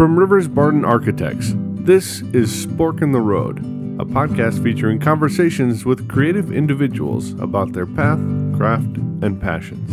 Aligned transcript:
From 0.00 0.18
Rivers 0.18 0.48
Barden 0.48 0.82
Architects, 0.82 1.52
this 1.54 2.22
is 2.32 2.64
Spork 2.64 3.02
in 3.02 3.12
the 3.12 3.20
Road, 3.20 3.58
a 3.58 4.06
podcast 4.06 4.62
featuring 4.62 4.98
conversations 4.98 5.84
with 5.84 6.08
creative 6.08 6.50
individuals 6.50 7.32
about 7.32 7.74
their 7.74 7.84
path, 7.84 8.18
craft, 8.56 8.96
and 8.96 9.38
passions. 9.38 9.92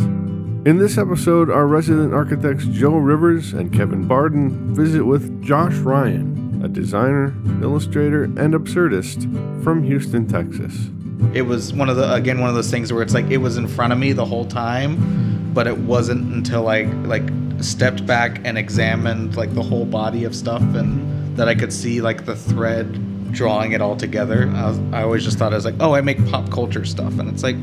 In 0.66 0.78
this 0.78 0.96
episode, 0.96 1.50
our 1.50 1.66
resident 1.66 2.14
architects 2.14 2.64
Joe 2.68 2.96
Rivers 2.96 3.52
and 3.52 3.70
Kevin 3.70 4.08
Barden 4.08 4.74
visit 4.74 5.04
with 5.04 5.42
Josh 5.42 5.74
Ryan, 5.74 6.62
a 6.64 6.68
designer, 6.68 7.34
illustrator, 7.60 8.24
and 8.24 8.54
absurdist 8.54 9.22
from 9.62 9.82
Houston, 9.82 10.26
Texas. 10.26 10.88
It 11.34 11.42
was 11.42 11.74
one 11.74 11.90
of 11.90 11.96
the 11.96 12.14
again 12.14 12.40
one 12.40 12.48
of 12.48 12.54
those 12.54 12.70
things 12.70 12.90
where 12.94 13.02
it's 13.02 13.12
like 13.12 13.30
it 13.30 13.36
was 13.36 13.58
in 13.58 13.68
front 13.68 13.92
of 13.92 13.98
me 13.98 14.14
the 14.14 14.24
whole 14.24 14.46
time, 14.46 15.52
but 15.52 15.66
it 15.66 15.76
wasn't 15.76 16.32
until 16.32 16.62
like 16.62 16.88
like 17.04 17.28
stepped 17.60 18.06
back 18.06 18.40
and 18.44 18.56
examined 18.56 19.36
like 19.36 19.54
the 19.54 19.62
whole 19.62 19.84
body 19.84 20.24
of 20.24 20.34
stuff 20.34 20.62
and 20.62 21.36
that 21.36 21.48
I 21.48 21.54
could 21.54 21.72
see 21.72 22.00
like 22.00 22.24
the 22.24 22.36
thread 22.36 23.32
drawing 23.32 23.72
it 23.72 23.80
all 23.80 23.96
together. 23.96 24.50
I, 24.54 24.68
was, 24.68 24.78
I 24.92 25.02
always 25.02 25.24
just 25.24 25.38
thought 25.38 25.52
I 25.52 25.56
was 25.56 25.64
like, 25.64 25.76
oh, 25.80 25.94
I 25.94 26.00
make 26.00 26.24
pop 26.28 26.50
culture 26.50 26.84
stuff, 26.84 27.18
and 27.18 27.28
it's 27.28 27.42
like 27.42 27.56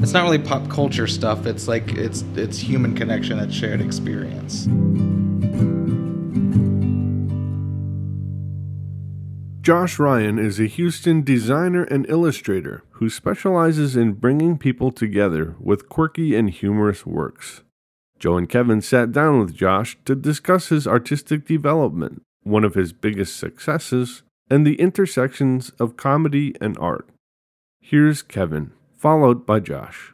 it's 0.00 0.12
not 0.12 0.24
really 0.24 0.38
pop 0.38 0.68
culture 0.68 1.06
stuff. 1.06 1.46
It's 1.46 1.68
like 1.68 1.92
it's 1.92 2.24
it's 2.34 2.58
human 2.58 2.94
connection, 2.94 3.38
it's 3.38 3.54
shared 3.54 3.80
experience. 3.80 4.66
Josh 9.62 10.00
Ryan 10.00 10.40
is 10.40 10.58
a 10.58 10.66
Houston 10.66 11.22
designer 11.22 11.84
and 11.84 12.04
illustrator 12.10 12.82
who 12.94 13.08
specializes 13.08 13.94
in 13.94 14.14
bringing 14.14 14.58
people 14.58 14.90
together 14.90 15.54
with 15.60 15.88
quirky 15.88 16.34
and 16.34 16.50
humorous 16.50 17.06
works. 17.06 17.62
Joe 18.22 18.36
and 18.36 18.48
Kevin 18.48 18.80
sat 18.80 19.10
down 19.10 19.40
with 19.40 19.52
Josh 19.52 19.98
to 20.04 20.14
discuss 20.14 20.68
his 20.68 20.86
artistic 20.86 21.44
development, 21.44 22.22
one 22.44 22.62
of 22.62 22.74
his 22.74 22.92
biggest 22.92 23.36
successes, 23.36 24.22
and 24.48 24.64
the 24.64 24.76
intersections 24.76 25.70
of 25.80 25.96
comedy 25.96 26.54
and 26.60 26.78
art. 26.78 27.08
Here's 27.80 28.22
Kevin, 28.22 28.70
followed 28.96 29.44
by 29.44 29.58
Josh. 29.58 30.12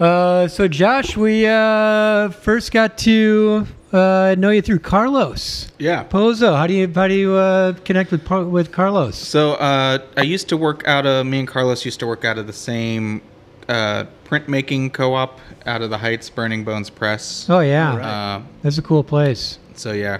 Uh, 0.00 0.48
so 0.48 0.66
Josh, 0.66 1.16
we 1.16 1.46
uh, 1.46 2.30
first 2.30 2.72
got 2.72 2.98
to 2.98 3.64
uh, 3.92 4.34
know 4.36 4.50
you 4.50 4.60
through 4.60 4.80
Carlos 4.80 5.68
Yeah. 5.78 6.02
Pozo. 6.02 6.56
How 6.56 6.66
do 6.66 6.74
you 6.74 6.90
how 6.92 7.06
do 7.06 7.14
you 7.14 7.34
uh, 7.34 7.74
connect 7.84 8.10
with 8.10 8.24
Par- 8.24 8.42
with 8.46 8.72
Carlos? 8.72 9.14
So 9.16 9.52
uh, 9.52 9.98
I 10.16 10.22
used 10.22 10.48
to 10.48 10.56
work 10.56 10.82
out 10.88 11.06
of 11.06 11.24
me 11.26 11.38
and 11.38 11.46
Carlos 11.46 11.84
used 11.84 12.00
to 12.00 12.06
work 12.08 12.24
out 12.24 12.36
of 12.36 12.48
the 12.48 12.52
same 12.52 13.22
uh, 13.68 14.04
printmaking 14.24 14.92
co-op 14.92 15.38
out 15.66 15.82
of 15.82 15.90
the 15.90 15.98
Heights 15.98 16.28
Burning 16.30 16.64
Bones 16.64 16.90
Press. 16.90 17.46
Oh 17.48 17.60
yeah, 17.60 17.94
Uh, 17.94 18.42
that's 18.62 18.78
a 18.78 18.82
cool 18.82 19.02
place. 19.04 19.58
so 19.74 19.92
yeah, 19.92 20.18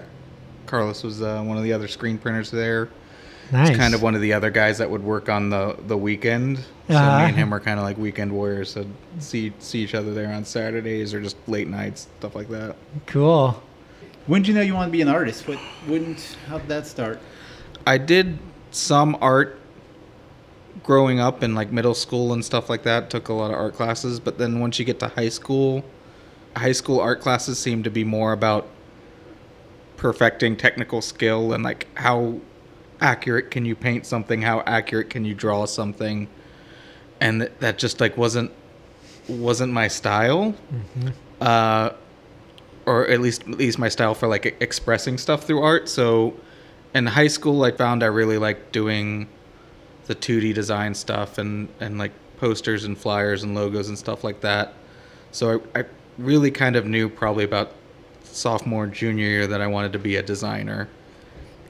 Carlos 0.66 1.02
was 1.02 1.20
uh, 1.22 1.42
one 1.42 1.56
of 1.56 1.62
the 1.64 1.72
other 1.72 1.88
screen 1.88 2.18
printers 2.18 2.50
there. 2.50 2.88
Nice. 3.52 3.68
He's 3.68 3.78
kind 3.78 3.94
of 3.94 4.00
one 4.02 4.14
of 4.14 4.22
the 4.22 4.32
other 4.32 4.50
guys 4.50 4.78
that 4.78 4.88
would 4.90 5.02
work 5.04 5.28
on 5.28 5.50
the 5.50 5.76
the 5.86 5.96
weekend. 5.96 6.58
So 6.88 6.94
Uh-huh. 6.96 7.18
me 7.18 7.24
and 7.28 7.36
him 7.36 7.50
were 7.50 7.60
kind 7.60 7.78
of 7.78 7.84
like 7.84 7.98
weekend 7.98 8.32
warriors. 8.32 8.70
So 8.70 8.86
see 9.18 9.52
see 9.58 9.80
each 9.82 9.94
other 9.94 10.14
there 10.14 10.32
on 10.32 10.44
Saturdays 10.46 11.12
or 11.12 11.20
just 11.20 11.36
late 11.46 11.68
nights, 11.68 12.08
stuff 12.18 12.34
like 12.34 12.48
that. 12.48 12.76
cool. 13.06 13.62
When 14.26 14.40
did 14.40 14.48
you 14.48 14.54
know 14.54 14.62
you 14.62 14.72
wanted 14.74 14.86
to 14.86 14.92
be 14.92 15.02
an 15.02 15.08
artist? 15.08 15.46
What 15.46 15.58
wouldn't 15.86 16.38
how 16.48 16.56
did 16.58 16.68
that 16.68 16.86
start? 16.86 17.20
I 17.86 17.98
did 17.98 18.38
some 18.70 19.18
art 19.20 19.60
growing 20.84 21.18
up 21.18 21.42
in 21.42 21.54
like 21.54 21.72
middle 21.72 21.94
school 21.94 22.32
and 22.32 22.44
stuff 22.44 22.70
like 22.70 22.84
that. 22.84 23.10
Took 23.10 23.28
a 23.28 23.32
lot 23.32 23.50
of 23.50 23.56
art 23.56 23.74
classes, 23.74 24.20
but 24.20 24.38
then 24.38 24.60
once 24.60 24.78
you 24.78 24.84
get 24.84 25.00
to 25.00 25.08
high 25.08 25.30
school, 25.30 25.84
high 26.54 26.72
school 26.72 27.00
art 27.00 27.20
classes 27.20 27.58
seem 27.58 27.82
to 27.82 27.90
be 27.90 28.04
more 28.04 28.32
about 28.32 28.68
perfecting 29.96 30.56
technical 30.56 31.00
skill 31.00 31.52
and 31.52 31.64
like 31.64 31.88
how 31.94 32.38
accurate 33.00 33.50
can 33.50 33.64
you 33.64 33.74
paint 33.74 34.06
something, 34.06 34.42
how 34.42 34.60
accurate 34.66 35.10
can 35.10 35.24
you 35.24 35.34
draw 35.34 35.64
something, 35.64 36.28
and 37.20 37.40
th- 37.40 37.52
that 37.58 37.78
just 37.78 38.00
like 38.00 38.16
wasn't 38.16 38.52
wasn't 39.28 39.72
my 39.72 39.88
style. 39.88 40.54
Uh, 41.40 41.90
or 42.86 43.08
at 43.08 43.20
least 43.20 43.42
at 43.42 43.56
least 43.58 43.78
my 43.78 43.88
style 43.88 44.14
for 44.14 44.28
like 44.28 44.56
expressing 44.60 45.16
stuff 45.16 45.44
through 45.44 45.62
art. 45.62 45.88
So 45.88 46.34
in 46.94 47.06
high 47.06 47.28
school, 47.28 47.64
I 47.64 47.70
found 47.70 48.02
I 48.02 48.06
really 48.06 48.38
liked 48.38 48.72
doing 48.72 49.28
the 50.06 50.14
2D 50.14 50.54
design 50.54 50.94
stuff 50.94 51.38
and 51.38 51.68
and 51.80 51.98
like 51.98 52.12
posters 52.38 52.84
and 52.84 52.98
flyers 52.98 53.42
and 53.42 53.54
logos 53.54 53.88
and 53.88 53.98
stuff 53.98 54.24
like 54.24 54.40
that. 54.40 54.74
So 55.32 55.62
I, 55.74 55.80
I 55.80 55.84
really 56.18 56.50
kind 56.50 56.76
of 56.76 56.86
knew 56.86 57.08
probably 57.08 57.44
about 57.44 57.72
sophomore 58.24 58.86
junior 58.86 59.26
year 59.26 59.46
that 59.46 59.60
I 59.60 59.66
wanted 59.66 59.92
to 59.92 59.98
be 59.98 60.16
a 60.16 60.22
designer. 60.22 60.88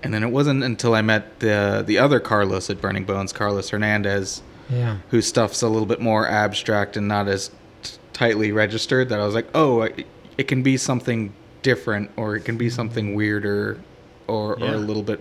And 0.03 0.13
then 0.13 0.23
it 0.23 0.31
wasn't 0.31 0.63
until 0.63 0.95
I 0.95 1.03
met 1.03 1.41
the 1.41 1.83
the 1.87 1.99
other 1.99 2.21
Carlos 2.21 2.69
at 2.71 2.81
Burning 2.81 3.05
Bones, 3.05 3.33
Carlos 3.33 3.71
Hernandez, 3.71 4.43
Yeah. 4.71 4.99
whose 5.11 5.27
stuff's 5.27 5.63
a 5.63 5.69
little 5.69 5.87
bit 5.87 6.01
more 6.01 6.29
abstract 6.29 6.97
and 6.97 7.09
not 7.09 7.29
as 7.29 7.51
t- 7.83 7.97
tightly 8.13 8.53
registered 8.53 9.09
that 9.09 9.21
I 9.21 9.25
was 9.25 9.35
like, 9.35 9.49
oh, 9.55 9.83
it, 9.83 10.07
it 10.37 10.49
can 10.49 10.63
be 10.63 10.77
something 10.77 11.33
different 11.63 12.11
or 12.17 12.37
it 12.37 12.45
can 12.45 12.57
be 12.59 12.67
mm-hmm. 12.67 12.75
something 12.75 13.15
weirder 13.15 13.81
or, 14.27 14.55
or 14.55 14.75
a 14.75 14.77
little 14.77 15.03
bit 15.03 15.21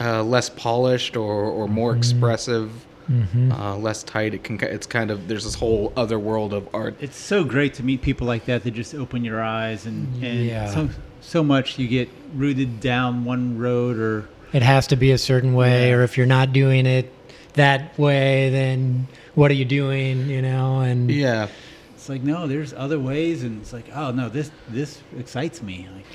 uh, 0.00 0.22
less 0.22 0.48
polished 0.50 1.16
or, 1.16 1.44
or 1.44 1.68
more 1.68 1.94
expressive, 1.96 2.70
Mm-hmm. 3.10 3.52
uh, 3.52 3.76
less 3.76 4.02
tight. 4.02 4.32
It 4.32 4.44
can 4.44 4.58
it's 4.62 4.86
kind 4.86 5.10
of 5.10 5.28
there's 5.28 5.44
this 5.44 5.54
whole 5.54 5.92
other 5.94 6.18
world 6.18 6.54
of 6.54 6.66
art. 6.74 6.96
It's 7.00 7.18
so 7.18 7.44
great 7.44 7.74
to 7.74 7.82
meet 7.82 8.00
people 8.00 8.26
like 8.26 8.46
that 8.46 8.62
that 8.64 8.70
just 8.70 8.94
open 8.94 9.22
your 9.26 9.42
eyes 9.42 9.84
and, 9.84 10.08
and 10.24 10.46
Yeah. 10.46 10.70
so 10.72 10.88
so 11.20 11.44
much 11.44 11.78
you 11.78 11.86
get 11.86 12.08
rooted 12.34 12.80
down 12.80 13.26
one 13.26 13.58
road 13.58 13.98
or 13.98 14.26
It 14.54 14.62
has 14.62 14.86
to 14.86 14.96
be 14.96 15.12
a 15.12 15.18
certain 15.18 15.52
way, 15.52 15.90
Yeah. 15.90 15.96
or 15.96 16.02
if 16.02 16.16
you're 16.16 16.24
not 16.24 16.54
doing 16.54 16.86
it 16.86 17.12
that 17.52 17.98
way, 17.98 18.48
then 18.48 19.06
what 19.34 19.50
are 19.50 19.54
you 19.54 19.66
doing? 19.66 20.30
You 20.30 20.40
know, 20.40 20.80
and 20.80 21.10
Yeah, 21.10 21.48
it's 21.94 22.08
like 22.08 22.22
no, 22.22 22.46
there's 22.46 22.72
other 22.72 22.98
ways 22.98 23.42
and 23.44 23.60
it's 23.60 23.74
like 23.74 23.84
oh 23.94 24.12
no, 24.12 24.30
this 24.30 24.50
this 24.70 25.02
excites 25.18 25.62
me. 25.62 25.86
Like 25.94 26.06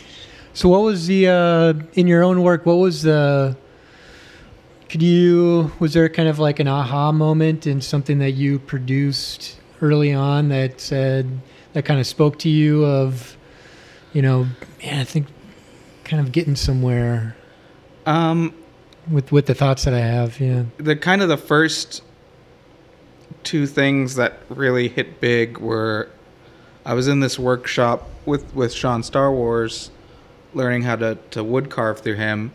So 0.54 0.68
what 0.70 0.82
was 0.82 1.06
the 1.06 1.28
uh, 1.28 1.74
in 1.94 2.08
your 2.08 2.24
own 2.24 2.42
work? 2.42 2.66
What 2.66 2.78
was 2.78 3.04
the? 3.04 3.56
Could 4.90 5.02
you 5.04 5.72
was 5.80 5.94
there 5.94 6.10
kind 6.10 6.28
of 6.28 6.40
like 6.40 6.60
an 6.60 6.68
aha 6.68 7.12
moment 7.12 7.68
in 7.68 7.80
something 7.82 8.20
that 8.20 8.32
you 8.32 8.60
produced 8.60 9.60
early 9.82 10.14
on 10.14 10.50
that 10.50 10.82
said 10.82 11.40
that 11.74 11.86
kind 11.86 12.00
of 12.00 12.08
spoke 12.08 12.40
to 12.40 12.50
you 12.50 12.84
of, 12.86 13.38
you 14.14 14.22
know, 14.22 14.48
man, 14.82 15.00
I 15.00 15.04
think 15.04 15.28
kind 16.04 16.26
of 16.26 16.32
getting 16.32 16.56
somewhere 16.56 17.36
um, 18.08 18.54
with 19.10 19.32
with 19.32 19.46
the 19.46 19.54
thoughts 19.54 19.86
that 19.86 19.94
I 19.94 20.00
have. 20.00 20.40
Yeah. 20.40 20.64
the 20.78 20.96
kind 20.96 21.22
of 21.22 21.30
the 21.30 21.38
first 21.38 22.04
two 23.44 23.68
things 23.68 24.16
that 24.16 24.40
really 24.50 24.90
hit 24.90 25.22
big 25.22 25.60
were 25.60 26.10
I 26.86 26.94
was 26.94 27.08
in 27.08 27.20
this 27.20 27.38
workshop 27.38 28.10
with 28.26 28.54
with 28.56 28.74
Sean 28.74 29.04
Starwars 29.04 29.92
learning 30.54 30.82
how 30.82 30.96
to 30.96 31.20
to 31.30 31.44
wood 31.44 31.70
carve 31.70 32.00
through 32.00 32.16
him 32.16 32.52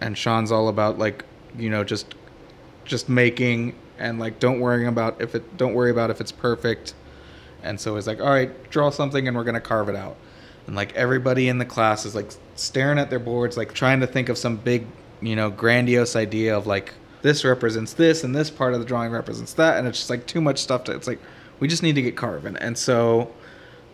and 0.00 0.16
Sean's 0.16 0.50
all 0.50 0.68
about 0.68 0.98
like 0.98 1.24
you 1.56 1.70
know 1.70 1.84
just 1.84 2.14
just 2.84 3.08
making 3.08 3.74
and 3.98 4.18
like 4.18 4.40
don't 4.40 4.60
worry 4.60 4.86
about 4.86 5.20
if 5.20 5.34
it 5.34 5.56
don't 5.56 5.74
worry 5.74 5.90
about 5.90 6.10
if 6.10 6.20
it's 6.20 6.32
perfect. 6.32 6.94
And 7.62 7.80
so 7.80 7.96
it's 7.96 8.06
like 8.06 8.20
all 8.20 8.30
right 8.30 8.70
draw 8.70 8.90
something 8.90 9.26
and 9.28 9.36
we're 9.36 9.44
to 9.54 9.60
carve 9.60 9.88
it 9.88 9.96
out. 9.96 10.16
And 10.66 10.76
like 10.76 10.94
everybody 10.94 11.48
in 11.48 11.58
the 11.58 11.64
class 11.64 12.04
is 12.04 12.14
like 12.14 12.30
staring 12.54 12.98
at 12.98 13.10
their 13.10 13.18
boards 13.18 13.56
like 13.56 13.72
trying 13.72 14.00
to 14.00 14.06
think 14.06 14.28
of 14.28 14.38
some 14.38 14.56
big 14.56 14.86
you 15.20 15.36
know 15.36 15.50
grandiose 15.50 16.16
idea 16.16 16.56
of 16.56 16.66
like 16.66 16.94
this 17.22 17.44
represents 17.44 17.94
this 17.94 18.22
and 18.22 18.34
this 18.34 18.48
part 18.48 18.74
of 18.74 18.80
the 18.80 18.86
drawing 18.86 19.12
represents 19.12 19.54
that. 19.54 19.78
And 19.78 19.86
it's 19.86 19.98
just 19.98 20.10
like 20.10 20.26
too 20.26 20.40
much 20.40 20.58
stuff 20.58 20.84
to 20.84 20.92
it's 20.92 21.06
like 21.06 21.20
we 21.60 21.68
just 21.68 21.82
need 21.82 21.94
to 21.94 22.02
get 22.02 22.16
carving 22.16 22.56
and 22.56 22.78
so 22.78 23.32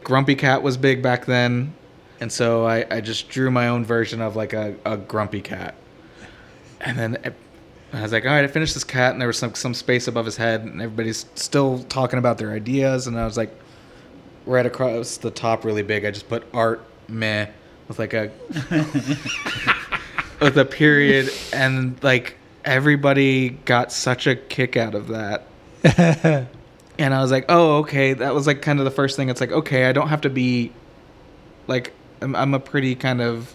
grumpy 0.02 0.34
cat 0.34 0.62
was 0.62 0.76
big 0.76 1.02
back 1.02 1.24
then. 1.24 1.74
And 2.20 2.30
so 2.30 2.66
i, 2.66 2.84
I 2.90 3.00
just 3.00 3.28
drew 3.28 3.50
my 3.50 3.68
own 3.68 3.84
version 3.84 4.20
of 4.20 4.36
like 4.36 4.52
a, 4.52 4.76
a 4.84 4.96
grumpy 4.96 5.40
cat. 5.40 5.74
And 6.80 6.98
then 6.98 7.34
I 7.94 8.02
was 8.02 8.12
like, 8.12 8.24
all 8.24 8.30
right, 8.30 8.44
I 8.44 8.48
finished 8.48 8.74
this 8.74 8.84
cat, 8.84 9.12
and 9.12 9.20
there 9.20 9.28
was 9.28 9.38
some 9.38 9.54
some 9.54 9.74
space 9.74 10.08
above 10.08 10.24
his 10.24 10.36
head, 10.36 10.62
and 10.62 10.80
everybody's 10.80 11.26
still 11.34 11.82
talking 11.84 12.18
about 12.18 12.38
their 12.38 12.52
ideas, 12.52 13.06
and 13.06 13.18
I 13.18 13.24
was 13.24 13.36
like, 13.36 13.50
right 14.46 14.66
across 14.66 15.16
the 15.16 15.30
top, 15.30 15.64
really 15.64 15.82
big. 15.82 16.04
I 16.04 16.10
just 16.10 16.28
put 16.28 16.44
art 16.52 16.84
meh 17.08 17.48
with 17.88 17.98
like 17.98 18.14
a 18.14 18.30
with 20.40 20.58
a 20.58 20.64
period, 20.64 21.30
and 21.52 22.02
like 22.02 22.36
everybody 22.64 23.50
got 23.50 23.92
such 23.92 24.26
a 24.26 24.36
kick 24.36 24.76
out 24.76 24.94
of 24.94 25.08
that. 25.08 25.46
and 26.98 27.14
I 27.14 27.20
was 27.20 27.30
like, 27.30 27.46
oh, 27.48 27.78
okay, 27.78 28.14
that 28.14 28.34
was 28.34 28.46
like 28.46 28.62
kind 28.62 28.78
of 28.78 28.84
the 28.84 28.90
first 28.90 29.16
thing. 29.16 29.28
It's 29.28 29.40
like, 29.40 29.52
okay, 29.52 29.86
I 29.86 29.92
don't 29.92 30.08
have 30.08 30.22
to 30.22 30.30
be 30.30 30.72
like 31.66 31.92
I'm, 32.20 32.34
I'm 32.34 32.54
a 32.54 32.60
pretty 32.60 32.94
kind 32.94 33.20
of 33.20 33.54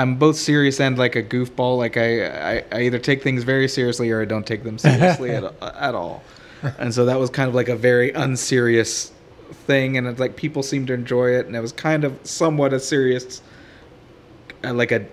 I'm 0.00 0.16
both 0.16 0.36
serious 0.36 0.80
and 0.80 0.96
like 0.96 1.14
a 1.14 1.22
goofball. 1.22 1.76
Like 1.76 1.96
I, 1.96 2.56
I, 2.58 2.64
I 2.72 2.82
either 2.82 2.98
take 2.98 3.22
things 3.22 3.42
very 3.44 3.68
seriously 3.68 4.10
or 4.10 4.22
I 4.22 4.24
don't 4.24 4.46
take 4.46 4.64
them 4.64 4.78
seriously 4.78 5.30
at, 5.30 5.44
at 5.62 5.94
all. 5.94 6.22
And 6.78 6.94
so 6.94 7.04
that 7.06 7.18
was 7.18 7.28
kind 7.30 7.48
of 7.48 7.54
like 7.54 7.68
a 7.68 7.76
very 7.76 8.10
unserious 8.12 9.12
thing, 9.66 9.96
and 9.96 10.06
it's 10.06 10.20
like 10.20 10.36
people 10.36 10.62
seemed 10.62 10.86
to 10.88 10.94
enjoy 10.94 11.30
it, 11.30 11.46
and 11.46 11.56
it 11.56 11.60
was 11.60 11.72
kind 11.72 12.04
of 12.04 12.18
somewhat 12.22 12.72
a 12.72 12.80
serious 12.80 13.42
uh, 14.64 14.72
like 14.72 14.92
a 14.92 15.06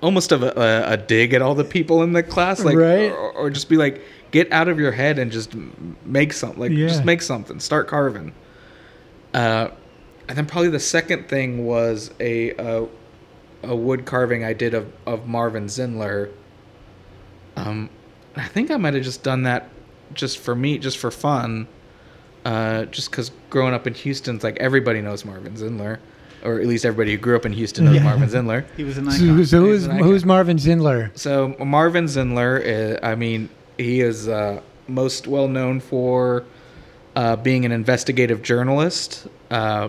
almost 0.00 0.32
of 0.32 0.42
a, 0.42 0.84
a, 0.86 0.96
dig 0.96 1.32
at 1.32 1.40
all 1.40 1.54
the 1.54 1.64
people 1.64 2.02
in 2.02 2.12
the 2.12 2.22
class, 2.22 2.62
like 2.62 2.76
Right. 2.76 3.10
or, 3.10 3.32
or 3.32 3.50
just 3.50 3.68
be 3.68 3.76
like, 3.76 4.02
get 4.32 4.52
out 4.52 4.68
of 4.68 4.78
your 4.78 4.92
head 4.92 5.18
and 5.18 5.32
just 5.32 5.54
make 6.04 6.32
something, 6.32 6.60
like 6.60 6.72
Yeah. 6.72 6.88
just 6.88 7.04
make 7.04 7.22
something, 7.22 7.58
start 7.58 7.88
carving. 7.88 8.34
Uh, 9.32 9.68
and 10.28 10.36
then 10.36 10.46
probably 10.46 10.68
the 10.70 10.80
second 10.80 11.28
thing 11.28 11.66
was 11.66 12.10
a 12.20 12.50
a, 12.52 12.86
a 13.68 13.74
wood 13.74 14.04
carving 14.04 14.44
I 14.44 14.52
did 14.52 14.74
of 14.74 14.92
of 15.06 15.26
Marvin 15.26 15.66
Zindler. 15.66 16.30
Um, 17.56 17.88
I 18.36 18.46
think 18.48 18.70
I 18.70 18.76
might 18.76 18.94
have 18.94 19.04
just 19.04 19.22
done 19.22 19.44
that 19.44 19.68
just 20.12 20.38
for 20.38 20.54
me, 20.54 20.78
just 20.78 20.98
for 20.98 21.10
fun. 21.10 21.68
Uh, 22.44 22.84
just 22.86 23.10
because 23.10 23.30
growing 23.48 23.72
up 23.74 23.86
in 23.86 23.94
Houston, 23.94 24.34
it's 24.36 24.44
like 24.44 24.56
everybody 24.58 25.00
knows 25.00 25.24
Marvin 25.24 25.54
Zindler, 25.54 25.98
or 26.44 26.60
at 26.60 26.66
least 26.66 26.84
everybody 26.84 27.12
who 27.12 27.16
grew 27.18 27.36
up 27.36 27.46
in 27.46 27.52
Houston 27.52 27.86
knows 27.86 27.94
Yeah. 27.96 28.02
Marvin 28.04 28.28
Zindler. 28.28 28.64
He 28.76 28.84
was 28.84 28.98
an 28.98 29.08
icon. 29.08 29.18
so 29.18 29.24
He's 29.38 29.50
who's 29.50 29.84
an 29.86 29.92
icon. 29.92 30.06
who's 30.08 30.24
Marvin 30.26 30.56
Zindler? 30.58 31.16
So 31.16 31.56
Marvin 31.64 32.04
Zindler, 32.04 32.96
uh, 33.02 33.06
I 33.06 33.14
mean, 33.14 33.48
he 33.78 34.00
is 34.02 34.28
uh, 34.28 34.60
most 34.88 35.26
well 35.26 35.48
known 35.48 35.80
for 35.80 36.44
uh, 37.16 37.36
being 37.36 37.64
an 37.64 37.72
investigative 37.72 38.42
journalist. 38.42 39.26
Uh, 39.50 39.88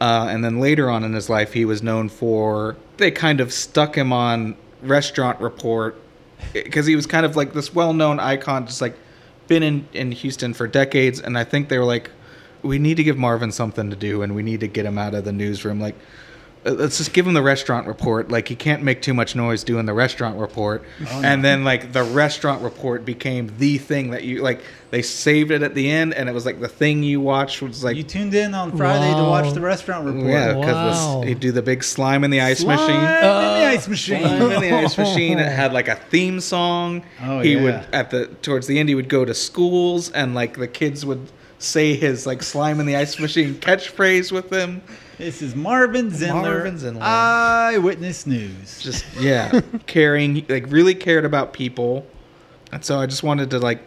uh, 0.00 0.26
and 0.30 0.44
then 0.44 0.60
later 0.60 0.90
on 0.90 1.04
in 1.04 1.12
his 1.12 1.28
life, 1.28 1.52
he 1.52 1.64
was 1.64 1.82
known 1.82 2.08
for 2.08 2.76
they 2.96 3.10
kind 3.10 3.40
of 3.40 3.52
stuck 3.52 3.96
him 3.96 4.12
on 4.12 4.56
Restaurant 4.82 5.40
Report 5.40 6.00
because 6.52 6.86
he 6.86 6.96
was 6.96 7.06
kind 7.06 7.26
of 7.26 7.36
like 7.36 7.52
this 7.52 7.74
well 7.74 7.92
known 7.92 8.18
icon, 8.18 8.66
just 8.66 8.80
like 8.80 8.96
been 9.46 9.62
in 9.62 9.86
in 9.92 10.12
Houston 10.12 10.54
for 10.54 10.66
decades. 10.66 11.20
And 11.20 11.36
I 11.36 11.44
think 11.44 11.68
they 11.68 11.78
were 11.78 11.84
like, 11.84 12.10
we 12.62 12.78
need 12.78 12.96
to 12.96 13.04
give 13.04 13.18
Marvin 13.18 13.52
something 13.52 13.90
to 13.90 13.96
do, 13.96 14.22
and 14.22 14.34
we 14.34 14.42
need 14.42 14.60
to 14.60 14.68
get 14.68 14.86
him 14.86 14.98
out 14.98 15.14
of 15.14 15.24
the 15.24 15.32
newsroom, 15.32 15.80
like. 15.80 15.96
Uh, 16.66 16.70
Let's 16.72 16.98
just 16.98 17.12
give 17.12 17.26
him 17.26 17.34
the 17.34 17.42
restaurant 17.42 17.86
report. 17.86 18.30
Like 18.30 18.48
he 18.48 18.56
can't 18.56 18.82
make 18.82 19.02
too 19.02 19.14
much 19.14 19.34
noise 19.34 19.64
doing 19.64 19.86
the 19.86 19.94
restaurant 19.94 20.38
report, 20.38 20.84
Oh, 21.10 21.22
and 21.24 21.44
then 21.44 21.64
like 21.64 21.92
the 21.92 22.02
restaurant 22.04 22.62
report 22.62 23.04
became 23.04 23.52
the 23.58 23.78
thing 23.78 24.10
that 24.10 24.24
you 24.24 24.42
like. 24.42 24.60
They 24.90 25.02
saved 25.02 25.52
it 25.52 25.62
at 25.62 25.74
the 25.76 25.88
end, 25.88 26.14
and 26.14 26.28
it 26.28 26.32
was 26.32 26.44
like 26.44 26.58
the 26.60 26.66
thing 26.68 27.04
you 27.04 27.20
watched 27.20 27.62
was 27.62 27.84
like 27.84 27.96
you 27.96 28.02
tuned 28.02 28.34
in 28.34 28.54
on 28.54 28.76
Friday 28.76 29.14
to 29.14 29.22
watch 29.22 29.54
the 29.54 29.60
restaurant 29.60 30.04
report. 30.04 30.26
yeah, 30.26 30.54
Wow. 30.54 30.60
because 30.60 31.28
he'd 31.28 31.38
do 31.38 31.52
the 31.52 31.62
big 31.62 31.84
slime 31.84 32.24
in 32.24 32.30
the 32.32 32.40
ice 32.40 32.58
Slime 32.58 32.76
machine. 32.76 32.96
in 32.96 33.02
the 33.02 33.66
ice 33.68 33.86
machine. 33.88 34.20
Slime 34.22 34.50
in 34.52 34.60
the 34.60 34.72
ice 34.72 34.98
machine. 35.04 35.38
It 35.38 35.52
had 35.52 35.72
like 35.72 35.86
a 35.86 35.94
theme 35.94 36.40
song. 36.40 37.04
Oh, 37.22 37.38
he 37.40 37.54
yeah. 37.54 37.62
would 37.62 37.74
at 37.92 38.10
the 38.10 38.26
towards 38.42 38.66
the 38.66 38.80
end 38.80 38.88
he 38.88 38.96
would 38.96 39.08
go 39.08 39.24
to 39.24 39.32
schools 39.32 40.10
and 40.10 40.34
like 40.34 40.56
the 40.58 40.66
kids 40.68 41.06
would 41.06 41.20
say 41.60 41.94
his 41.94 42.26
like 42.26 42.42
slime 42.42 42.80
in 42.80 42.86
the 42.86 42.96
ice 42.96 43.18
machine 43.18 43.54
catchphrase 43.54 44.32
with 44.32 44.50
him. 44.52 44.82
This 45.18 45.42
is 45.42 45.54
Marvin 45.54 46.10
Zindler. 46.10 46.42
Marvin 46.42 46.76
Zindler. 46.76 47.02
Eyewitness 47.02 48.26
News. 48.26 48.80
Just 48.82 49.04
yeah, 49.18 49.60
caring 49.86 50.44
like 50.48 50.64
really 50.68 50.94
cared 50.94 51.24
about 51.24 51.52
people, 51.52 52.06
and 52.72 52.84
so 52.84 52.98
I 52.98 53.06
just 53.06 53.22
wanted 53.22 53.50
to 53.50 53.58
like 53.58 53.82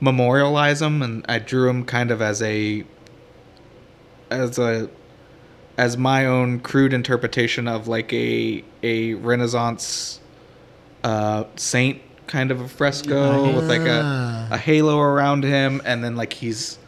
memorialize 0.00 0.80
him, 0.80 1.02
and 1.02 1.24
I 1.28 1.38
drew 1.38 1.68
him 1.68 1.84
kind 1.84 2.10
of 2.10 2.22
as 2.22 2.42
a 2.42 2.84
as 4.30 4.58
a 4.58 4.90
as 5.78 5.96
my 5.96 6.26
own 6.26 6.60
crude 6.60 6.92
interpretation 6.92 7.66
of 7.66 7.88
like 7.88 8.12
a 8.12 8.62
a 8.82 9.14
Renaissance 9.14 10.20
uh, 11.02 11.44
saint 11.56 12.02
kind 12.26 12.50
of 12.50 12.60
a 12.60 12.68
fresco 12.68 13.56
with 13.56 13.68
like 13.68 13.80
a, 13.80 14.48
a 14.50 14.58
halo 14.58 15.00
around 15.00 15.44
him, 15.44 15.80
and 15.86 16.04
then 16.04 16.14
like 16.14 16.34
he's 16.34 16.78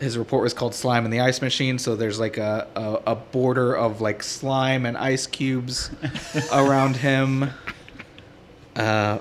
his 0.00 0.18
report 0.18 0.42
was 0.42 0.52
called 0.52 0.74
slime 0.74 1.04
in 1.04 1.10
the 1.10 1.20
ice 1.20 1.40
machine 1.40 1.78
so 1.78 1.96
there's 1.96 2.20
like 2.20 2.36
a, 2.36 2.66
a, 2.74 3.12
a 3.12 3.14
border 3.14 3.74
of 3.74 4.00
like 4.00 4.22
slime 4.22 4.84
and 4.84 4.96
ice 4.96 5.26
cubes 5.26 5.90
around 6.52 6.96
him 6.96 7.50
uh, 8.76 9.18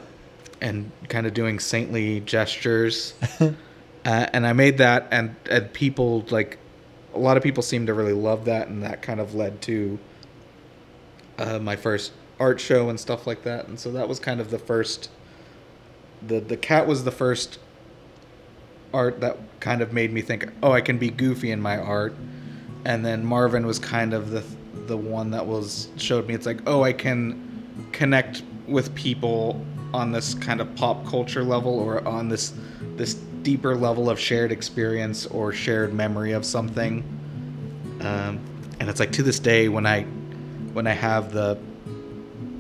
and 0.62 0.92
kind 1.08 1.28
of 1.28 1.34
doing 1.34 1.60
saintly 1.60 2.20
gestures. 2.22 3.14
Uh, 4.06 4.28
and 4.34 4.46
i 4.46 4.54
made 4.54 4.78
that 4.78 5.08
and, 5.10 5.36
and 5.50 5.74
people 5.74 6.24
like 6.30 6.60
a 7.16 7.18
lot 7.18 7.38
of 7.38 7.42
people 7.42 7.64
seemed 7.64 7.88
to 7.88 7.94
really 7.96 8.14
love 8.14 8.46
that 8.46 8.68
and 8.68 8.84
that 8.84 9.02
kind 9.02 9.20
of 9.20 9.34
led 9.34 9.60
to 9.64 9.98
uh, 11.40 11.58
my 11.58 11.76
first 11.76 12.12
art 12.40 12.60
show 12.60 12.88
and 12.90 13.00
stuff 13.00 13.26
like 13.26 13.42
that 13.42 13.68
and 13.68 13.80
so 13.80 13.92
that 13.92 14.08
was 14.08 14.20
kind 14.20 14.40
of 14.40 14.52
the 14.52 14.60
first 14.60 15.10
the 16.22 16.40
the 16.40 16.56
cat 16.56 16.86
was 16.86 17.04
the 17.04 17.10
first 17.12 17.58
art 18.96 19.22
that 19.22 19.38
kind 19.60 19.82
of 19.82 19.94
made 19.94 20.14
me 20.14 20.22
think, 20.22 20.48
oh, 20.64 20.72
I 20.72 20.82
can 20.82 20.98
be 20.98 21.10
goofy 21.10 21.52
in 21.52 21.62
my 21.62 21.78
art. 21.78 22.16
And 22.86 23.06
then 23.06 23.26
Marvin 23.26 23.66
was 23.66 23.80
kind 23.80 24.14
of 24.14 24.32
the 24.32 24.44
the 24.88 24.98
one 24.98 25.32
that 25.32 25.46
was 25.46 25.88
showed 25.98 26.28
me 26.28 26.36
it's 26.36 26.46
like, 26.46 26.60
oh, 26.68 26.84
I 26.84 26.94
can 26.94 27.90
connect 27.92 28.44
with 28.68 28.94
people 28.94 29.66
on 29.94 30.12
this 30.12 30.36
kind 30.36 30.62
of 30.62 30.74
pop 30.76 31.06
culture 31.08 31.44
level 31.44 31.80
or 31.80 32.08
on 32.08 32.30
this 32.30 32.54
this 32.96 33.16
deeper 33.16 33.76
level 33.76 34.10
of 34.10 34.20
shared 34.20 34.52
experience 34.52 35.26
or 35.28 35.52
shared 35.52 35.94
memory 35.94 36.32
of 36.32 36.46
something. 36.46 37.04
Um, 38.02 38.40
and 38.80 38.90
it's 38.90 39.00
like 39.00 39.12
to 39.14 39.24
this 39.24 39.40
day 39.40 39.70
when 39.70 39.86
I 39.86 40.04
when 40.74 40.88
I 40.88 40.94
have 40.94 41.32
the 41.32 41.58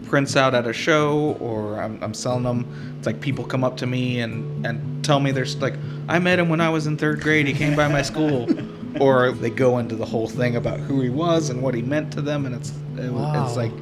prints 0.07 0.36
out 0.36 0.54
at 0.54 0.66
a 0.68 0.74
show 0.74 1.36
or 1.40 1.80
I'm, 1.80 2.02
I'm 2.04 2.13
selling 2.13 2.44
them 2.44 2.96
it's 2.98 3.06
like 3.07 3.19
people 3.22 3.44
come 3.46 3.63
up 3.63 3.78
to 3.78 3.86
me 3.88 4.19
and 4.19 4.66
and 4.66 5.04
tell 5.04 5.19
me 5.19 5.31
there's 5.31 5.56
like 5.57 5.75
i 6.07 6.19
met 6.19 6.40
him 6.40 6.50
when 6.50 6.62
i 6.62 6.69
was 6.69 6.88
in 6.88 6.98
third 6.98 7.22
grade. 7.22 7.48
He 7.48 7.54
came 7.54 7.75
by 7.75 7.88
my 7.88 8.02
school. 8.02 8.48
Or 9.02 9.34
they 9.34 9.50
go 9.50 9.80
into 9.80 9.98
the 9.98 10.06
whole 10.06 10.30
thing 10.30 10.56
about 10.56 10.80
who 10.80 11.02
he 11.02 11.10
was 11.10 11.50
and 11.50 11.62
what 11.62 11.74
he 11.75 11.81
meant 11.81 12.13
to 12.13 12.22
them 12.22 12.46
and 12.46 12.56
it's 12.56 12.72
it, 12.96 13.12
Wow. 13.12 13.46
it's 13.46 13.57
like 13.57 13.74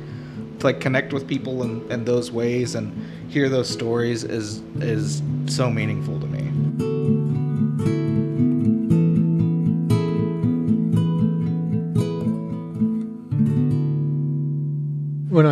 to 0.57 0.65
like 0.65 0.79
connect 0.79 1.13
with 1.13 1.27
people 1.27 1.61
in, 1.61 1.91
in 1.91 2.03
those 2.03 2.31
ways 2.31 2.73
and 2.73 2.91
hear 3.29 3.47
those 3.47 3.69
stories 3.69 4.23
is 4.23 4.63
is 4.81 5.21
so 5.45 5.69
meaningful 5.69 6.19
to 6.19 6.25
me 6.25 6.49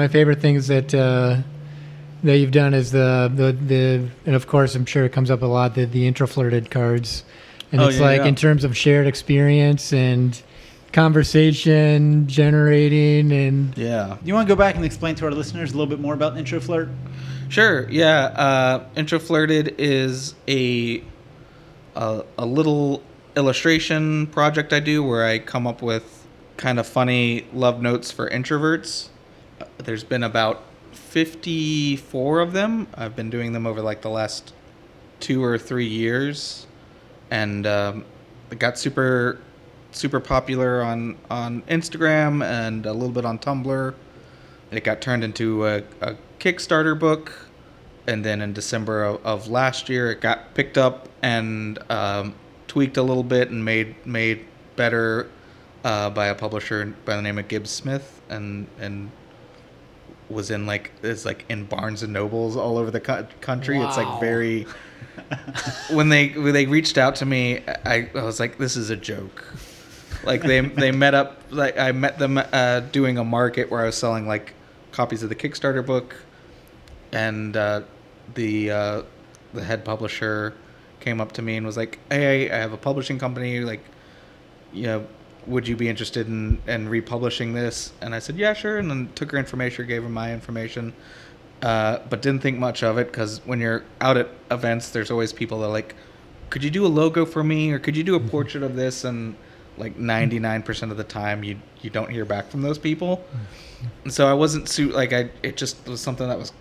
my 0.02 0.08
favorite 0.08 0.42
things 0.42 0.68
that 0.68 0.94
uh, 0.96 1.38
that 2.24 2.38
you've 2.38 2.52
done 2.52 2.74
is 2.74 2.92
the, 2.92 3.32
the 3.34 3.52
the 3.54 4.10
and 4.26 4.36
of 4.36 4.48
course 4.48 4.74
I'm 4.76 4.86
sure 4.88 5.04
it 5.06 5.12
comes 5.12 5.30
up 5.30 5.42
a 5.44 5.46
lot 5.46 5.76
the 5.76 5.86
the 5.86 6.08
intro 6.08 6.26
flirted 6.26 6.72
cards, 6.72 7.24
and 7.72 7.80
Oh, 7.82 7.88
it's 7.88 7.98
yeah, 7.98 8.04
like 8.04 8.22
yeah. 8.22 8.28
in 8.28 8.36
terms 8.36 8.64
of 8.64 8.76
shared 8.76 9.06
experience 9.06 9.94
and 9.94 10.42
conversation 10.92 12.28
generating 12.28 13.32
and 13.32 13.78
yeah 13.78 14.18
You 14.26 14.34
want 14.34 14.48
to 14.48 14.54
go 14.56 14.58
back 14.58 14.76
and 14.76 14.84
explain 14.84 15.16
to 15.16 15.26
our 15.26 15.32
listeners 15.32 15.70
a 15.72 15.74
little 15.78 15.88
bit 15.88 16.00
more 16.02 16.14
about 16.14 16.38
Intro 16.38 16.60
Flirt? 16.60 16.90
Sure. 17.48 17.88
Yeah. 17.90 18.24
Uh, 18.46 18.84
Intro 18.96 19.20
flirted 19.20 19.76
is 19.78 20.34
a, 20.48 21.04
a 21.96 22.24
a 22.38 22.46
little 22.46 23.04
illustration 23.38 24.28
project 24.28 24.74
I 24.74 24.80
do 24.80 25.04
where 25.04 25.24
I 25.26 25.38
come 25.40 25.68
up 25.68 25.82
with 25.82 26.26
kind 26.58 26.80
of 26.80 26.88
funny 26.88 27.46
love 27.54 27.82
notes 27.82 28.12
for 28.12 28.30
introverts. 28.30 29.10
There's 29.78 30.04
been 30.04 30.24
about 30.24 30.64
54 30.92 32.40
of 32.40 32.54
them. 32.54 32.88
I've 32.96 33.16
been 33.16 33.30
doing 33.30 33.54
them 33.54 33.66
over 33.66 33.82
like 33.82 34.02
the 34.02 34.10
last 34.10 34.54
two 35.20 35.44
or 35.44 35.58
three 35.58 35.88
years, 35.88 36.66
and 37.30 37.66
um, 37.66 38.06
it 38.50 38.60
got 38.60 38.78
super 38.78 39.40
super 39.92 40.20
popular 40.20 40.82
on 40.82 41.18
on 41.30 41.62
Instagram 41.64 42.44
and 42.44 42.86
a 42.86 42.94
little 42.94 43.10
bit 43.10 43.26
on 43.26 43.40
Tumblr. 43.40 43.94
It 44.72 44.84
got 44.84 45.02
turned 45.02 45.24
into 45.24 45.68
a, 45.68 45.84
a 46.00 46.16
Kickstarter 46.40 46.98
book, 46.98 47.48
and 48.08 48.24
then 48.24 48.42
in 48.42 48.54
December 48.54 49.04
of, 49.04 49.26
of 49.26 49.48
last 49.48 49.90
year, 49.90 50.12
it 50.12 50.22
got 50.22 50.54
picked 50.54 50.78
up 50.78 51.10
and 51.22 51.78
um, 51.92 52.34
tweaked 52.68 52.98
a 52.98 53.04
little 53.04 53.24
bit 53.24 53.50
and 53.50 53.64
made 53.64 53.96
made 54.06 54.46
better 54.76 55.30
uh, 55.84 56.10
by 56.10 56.28
a 56.28 56.36
publisher 56.36 56.94
by 57.06 57.16
the 57.16 57.22
name 57.22 57.38
of 57.38 57.48
Gibbs 57.48 57.70
Smith, 57.70 58.22
and 58.30 58.68
and 58.80 59.12
was 60.32 60.52
in 60.52 60.66
like 60.66 60.92
it's 61.04 61.26
like 61.26 61.46
in 61.50 61.66
Barnes 61.66 62.04
and 62.04 62.14
Nobles 62.14 62.56
all 62.56 62.78
over 62.78 62.92
the 62.92 63.00
co- 63.00 63.28
country. 63.42 63.80
It's 63.80 63.98
like 63.98 64.20
very. 64.20 64.66
when 65.92 66.10
they 66.10 66.30
when 66.30 66.54
they 66.54 66.66
reached 66.66 66.98
out 66.98 67.16
to 67.16 67.26
me, 67.26 67.64
I, 67.86 68.10
I 68.16 68.24
was 68.24 68.40
like, 68.40 68.58
"This 68.58 68.76
is 68.76 68.90
a 68.90 68.98
joke." 68.98 69.46
Like 70.24 70.42
they 70.42 70.62
they 70.62 70.92
met 70.92 71.14
up 71.14 71.42
like 71.50 71.78
I 71.78 71.92
met 71.92 72.20
them 72.20 72.38
uh, 72.38 72.82
doing 72.92 73.18
a 73.18 73.24
market 73.24 73.70
where 73.72 73.82
I 73.82 73.86
was 73.86 73.98
selling 73.98 74.28
like 74.28 74.54
copies 74.92 75.24
of 75.24 75.30
the 75.30 75.36
Kickstarter 75.36 75.86
book, 75.86 76.16
and 77.12 77.56
uh, 77.58 77.82
the 78.36 78.72
uh, 78.72 79.02
the 79.54 79.64
head 79.64 79.84
publisher 79.84 80.54
came 81.00 81.20
up 81.20 81.32
to 81.34 81.42
me 81.42 81.58
and 81.58 81.66
was 81.66 81.78
like, 81.78 82.00
"Hey, 82.10 82.50
I 82.52 82.58
have 82.58 82.74
a 82.74 82.78
publishing 82.78 83.20
company. 83.20 83.62
Like, 83.62 83.84
you 84.72 84.84
know, 84.84 85.08
would 85.48 85.68
you 85.68 85.76
be 85.76 85.90
interested 85.90 86.28
in 86.28 86.60
in 86.68 86.90
republishing 86.90 87.54
this?" 87.54 87.94
And 88.02 88.14
I 88.16 88.20
said, 88.20 88.38
"Yeah, 88.38 88.54
sure." 88.54 88.78
And 88.78 88.90
then 88.90 89.10
took 89.16 89.32
her 89.32 89.38
information, 89.38 89.88
gave 89.88 90.04
her 90.04 90.10
my 90.10 90.34
information, 90.34 90.94
uh, 91.62 92.00
but 92.10 92.22
didn't 92.22 92.42
think 92.42 92.58
much 92.60 92.84
of 92.84 92.98
it 92.98 93.12
because 93.12 93.42
when 93.46 93.60
you're 93.60 93.84
out 94.00 94.18
at 94.18 94.30
events, 94.50 94.90
there's 94.90 95.12
always 95.12 95.34
people 95.34 95.60
that 95.60 95.68
are 95.68 95.72
like, 95.72 95.96
"Could 96.50 96.64
you 96.64 96.70
do 96.70 96.86
a 96.86 96.90
logo 96.90 97.26
for 97.26 97.44
me?" 97.44 97.72
or 97.72 97.80
"Could 97.80 97.96
you 97.98 98.04
do 98.04 98.16
a 98.16 98.20
portrait 98.20 98.64
of 98.64 98.76
this?" 98.76 99.04
and 99.04 99.36
like 99.78 99.98
99% 99.98 100.92
of 100.92 100.98
the 100.98 101.04
time 101.04 101.44
you 101.44 101.58
you 101.82 101.90
don't 101.90 102.10
hear 102.10 102.26
back 102.26 102.50
from 102.50 102.62
those 102.62 102.78
people. 102.78 103.24
And 104.04 104.14
so 104.14 104.28
I 104.28 104.34
wasn't 104.34 104.70
su- 104.70 104.92
like 104.92 105.14
I 105.14 105.30
it 105.44 105.58
just 105.58 105.88
was 105.88 106.02
something 106.02 106.28
that 106.28 106.38
was 106.38 106.52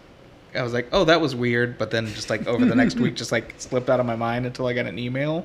I 0.55 0.63
was 0.63 0.73
like, 0.73 0.89
"Oh, 0.93 1.05
that 1.05 1.21
was 1.21 1.35
weird," 1.35 1.79
but 1.79 1.91
then 1.91 2.07
just 2.07 2.31
like 2.31 2.47
over 2.47 2.65
the 2.65 2.75
next 2.75 2.97
week 3.01 3.15
just 3.15 3.33
like 3.33 3.55
slipped 3.59 3.91
out 3.91 4.01
of 4.01 4.07
my 4.07 4.17
mind 4.17 4.47
until 4.47 4.67
I 4.67 4.73
got 4.73 4.87
an 4.87 4.99
email. 4.99 5.45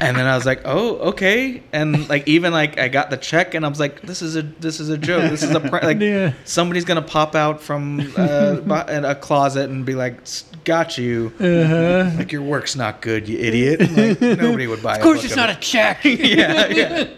And 0.00 0.16
then 0.16 0.26
I 0.26 0.36
was 0.36 0.46
like, 0.46 0.62
"Oh, 0.64 0.96
okay." 1.10 1.62
And 1.72 2.08
like 2.08 2.26
even 2.28 2.52
like 2.52 2.78
I 2.78 2.88
got 2.88 3.10
the 3.10 3.16
check, 3.16 3.54
and 3.54 3.64
I 3.64 3.68
was 3.68 3.80
like, 3.80 4.00
"This 4.02 4.22
is 4.22 4.36
a 4.36 4.42
this 4.42 4.78
is 4.80 4.90
a 4.90 4.98
joke. 4.98 5.28
This 5.30 5.42
is 5.42 5.50
a 5.50 5.60
prank. 5.60 5.82
like 5.84 6.00
Yeah. 6.00 6.32
somebody's 6.44 6.84
gonna 6.84 7.02
pop 7.02 7.34
out 7.34 7.60
from 7.60 8.00
uh, 8.16 8.84
in 8.88 9.04
a 9.04 9.14
closet 9.14 9.70
and 9.70 9.84
be 9.84 9.94
like, 9.94 10.20
"Got 10.64 10.98
you." 10.98 11.32
Uh-huh. 11.40 12.10
Like 12.16 12.30
your 12.32 12.42
work's 12.42 12.76
not 12.76 13.00
good, 13.00 13.28
you 13.28 13.38
idiot. 13.38 13.80
Like, 13.80 14.20
nobody 14.40 14.66
would 14.66 14.82
buy. 14.82 14.94
It. 14.94 14.98
Of 14.98 15.02
course, 15.02 15.24
it's 15.24 15.36
not 15.36 15.50
a 15.50 15.56
check. 15.56 16.00
yeah, 16.04 16.66
yeah. 16.68 17.08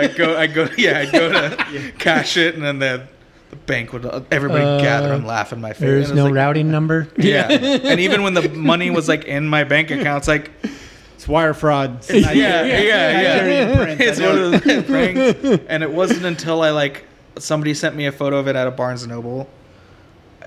I 0.00 0.06
go, 0.08 0.36
I 0.38 0.46
go, 0.46 0.68
yeah, 0.78 0.98
I 1.00 1.10
go 1.10 1.32
to 1.32 1.92
cash 1.98 2.36
it, 2.36 2.54
and 2.54 2.62
then 2.62 2.78
the 2.78 3.06
the 3.50 3.56
bank 3.56 3.92
would 3.92 4.04
everybody 4.30 4.62
Uh, 4.64 4.78
gather 4.80 5.12
and 5.12 5.26
laugh 5.26 5.52
in 5.52 5.60
my 5.60 5.72
face. 5.72 5.80
There's 5.80 6.12
no 6.12 6.26
like, 6.26 6.34
routing 6.34 6.70
number. 6.70 7.08
Yeah, 7.16 7.48
and 7.50 7.98
even 7.98 8.22
when 8.22 8.34
the 8.34 8.48
money 8.50 8.90
was 8.90 9.08
like 9.08 9.24
in 9.24 9.48
my 9.48 9.64
bank 9.64 9.90
account, 9.90 10.18
it's 10.18 10.28
like 10.28 10.52
It's 11.20 11.28
wire 11.28 11.52
fraud. 11.52 11.98
It's 11.98 12.10
yeah, 12.10 12.20
not- 12.22 12.36
yeah, 12.36 12.64
yeah. 12.80 13.36
Nigerian 13.36 13.76
prince, 13.76 14.00
I 14.00 14.04
It's 14.04 14.20
one 14.20 14.38
of 14.54 14.64
those 14.64 14.84
pranks. 14.86 15.64
And 15.68 15.82
it 15.82 15.90
wasn't 15.92 16.24
until 16.24 16.62
I 16.62 16.70
like 16.70 17.04
somebody 17.38 17.74
sent 17.74 17.94
me 17.94 18.06
a 18.06 18.12
photo 18.12 18.38
of 18.38 18.48
it 18.48 18.56
at 18.56 18.66
a 18.66 18.70
Barnes 18.70 19.02
and 19.02 19.12
Noble, 19.12 19.46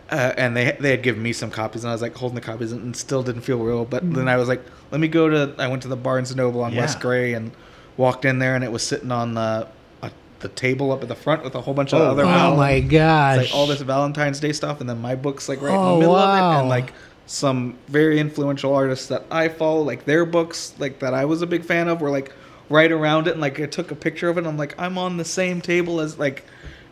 uh, 0.10 0.34
and 0.36 0.58
they 0.58 0.76
they 0.80 0.90
had 0.90 1.04
given 1.04 1.22
me 1.22 1.32
some 1.32 1.52
copies, 1.52 1.84
and 1.84 1.92
I 1.92 1.94
was 1.94 2.02
like 2.02 2.16
holding 2.16 2.34
the 2.36 2.42
copies, 2.42 2.72
and 2.72 2.96
still 2.96 3.22
didn't 3.22 3.42
feel 3.44 3.60
real. 3.60 3.86
But 3.86 4.12
then 4.16 4.28
I 4.28 4.36
was 4.38 4.48
like, 4.48 4.62
let 4.92 5.00
me 5.00 5.08
go 5.08 5.30
to. 5.30 5.54
I 5.60 5.68
went 5.68 5.84
to 5.84 5.88
the 5.88 5.96
Barnes 5.96 6.32
and 6.32 6.38
Noble 6.38 6.64
on 6.64 6.74
Yeah. 6.74 6.82
West 6.82 7.00
Gray 7.00 7.34
and 7.34 7.52
walked 7.98 8.26
in 8.26 8.40
there, 8.40 8.56
and 8.56 8.64
it 8.64 8.72
was 8.72 8.82
sitting 8.82 9.12
on 9.12 9.36
the 9.36 9.68
uh, 10.02 10.10
the 10.40 10.50
table 10.50 10.92
up 10.92 11.04
at 11.04 11.08
the 11.08 11.16
front 11.16 11.44
with 11.44 11.54
a 11.54 11.62
whole 11.62 11.76
bunch 11.76 11.94
of 11.94 12.02
Oh, 12.02 12.06
other. 12.12 12.24
Oh 12.26 12.56
my 12.56 12.80
god, 12.80 13.40
It's 13.42 13.48
gosh. 13.50 13.54
like 13.54 13.56
all 13.56 13.68
this 13.68 13.82
Valentine's 13.82 14.40
Day 14.40 14.52
stuff, 14.54 14.82
and 14.82 14.90
then 14.90 15.00
my 15.02 15.14
book's 15.14 15.48
like 15.48 15.62
right 15.62 15.74
in 15.74 15.80
Oh, 15.80 15.94
the 15.94 16.00
middle 16.00 16.16
of 16.16 16.28
wow. 16.28 16.58
it, 16.58 16.60
and 16.62 16.70
like 16.70 16.94
some 17.26 17.78
very 17.88 18.20
influential 18.20 18.74
artists 18.74 19.08
that 19.08 19.26
I 19.32 19.48
follow, 19.50 19.82
like 19.82 20.06
their 20.06 20.26
books, 20.26 20.74
like 20.80 21.00
that 21.00 21.14
I 21.14 21.26
was 21.26 21.42
a 21.42 21.48
big 21.48 21.64
fan 21.64 21.88
of, 21.88 22.02
were 22.02 22.10
like 22.10 22.34
right 22.70 22.92
around 22.92 23.28
it, 23.28 23.32
and 23.32 23.42
like 23.42 23.60
I 23.60 23.66
took 23.66 23.92
a 23.92 23.96
picture 23.96 24.30
of 24.30 24.38
it, 24.38 24.42
and 24.42 24.48
I'm 24.48 24.58
like, 24.58 24.76
I'm 24.80 24.98
on 24.98 25.18
the 25.18 25.26
same 25.26 25.62
table 25.62 26.00
as 26.00 26.18
like, 26.20 26.44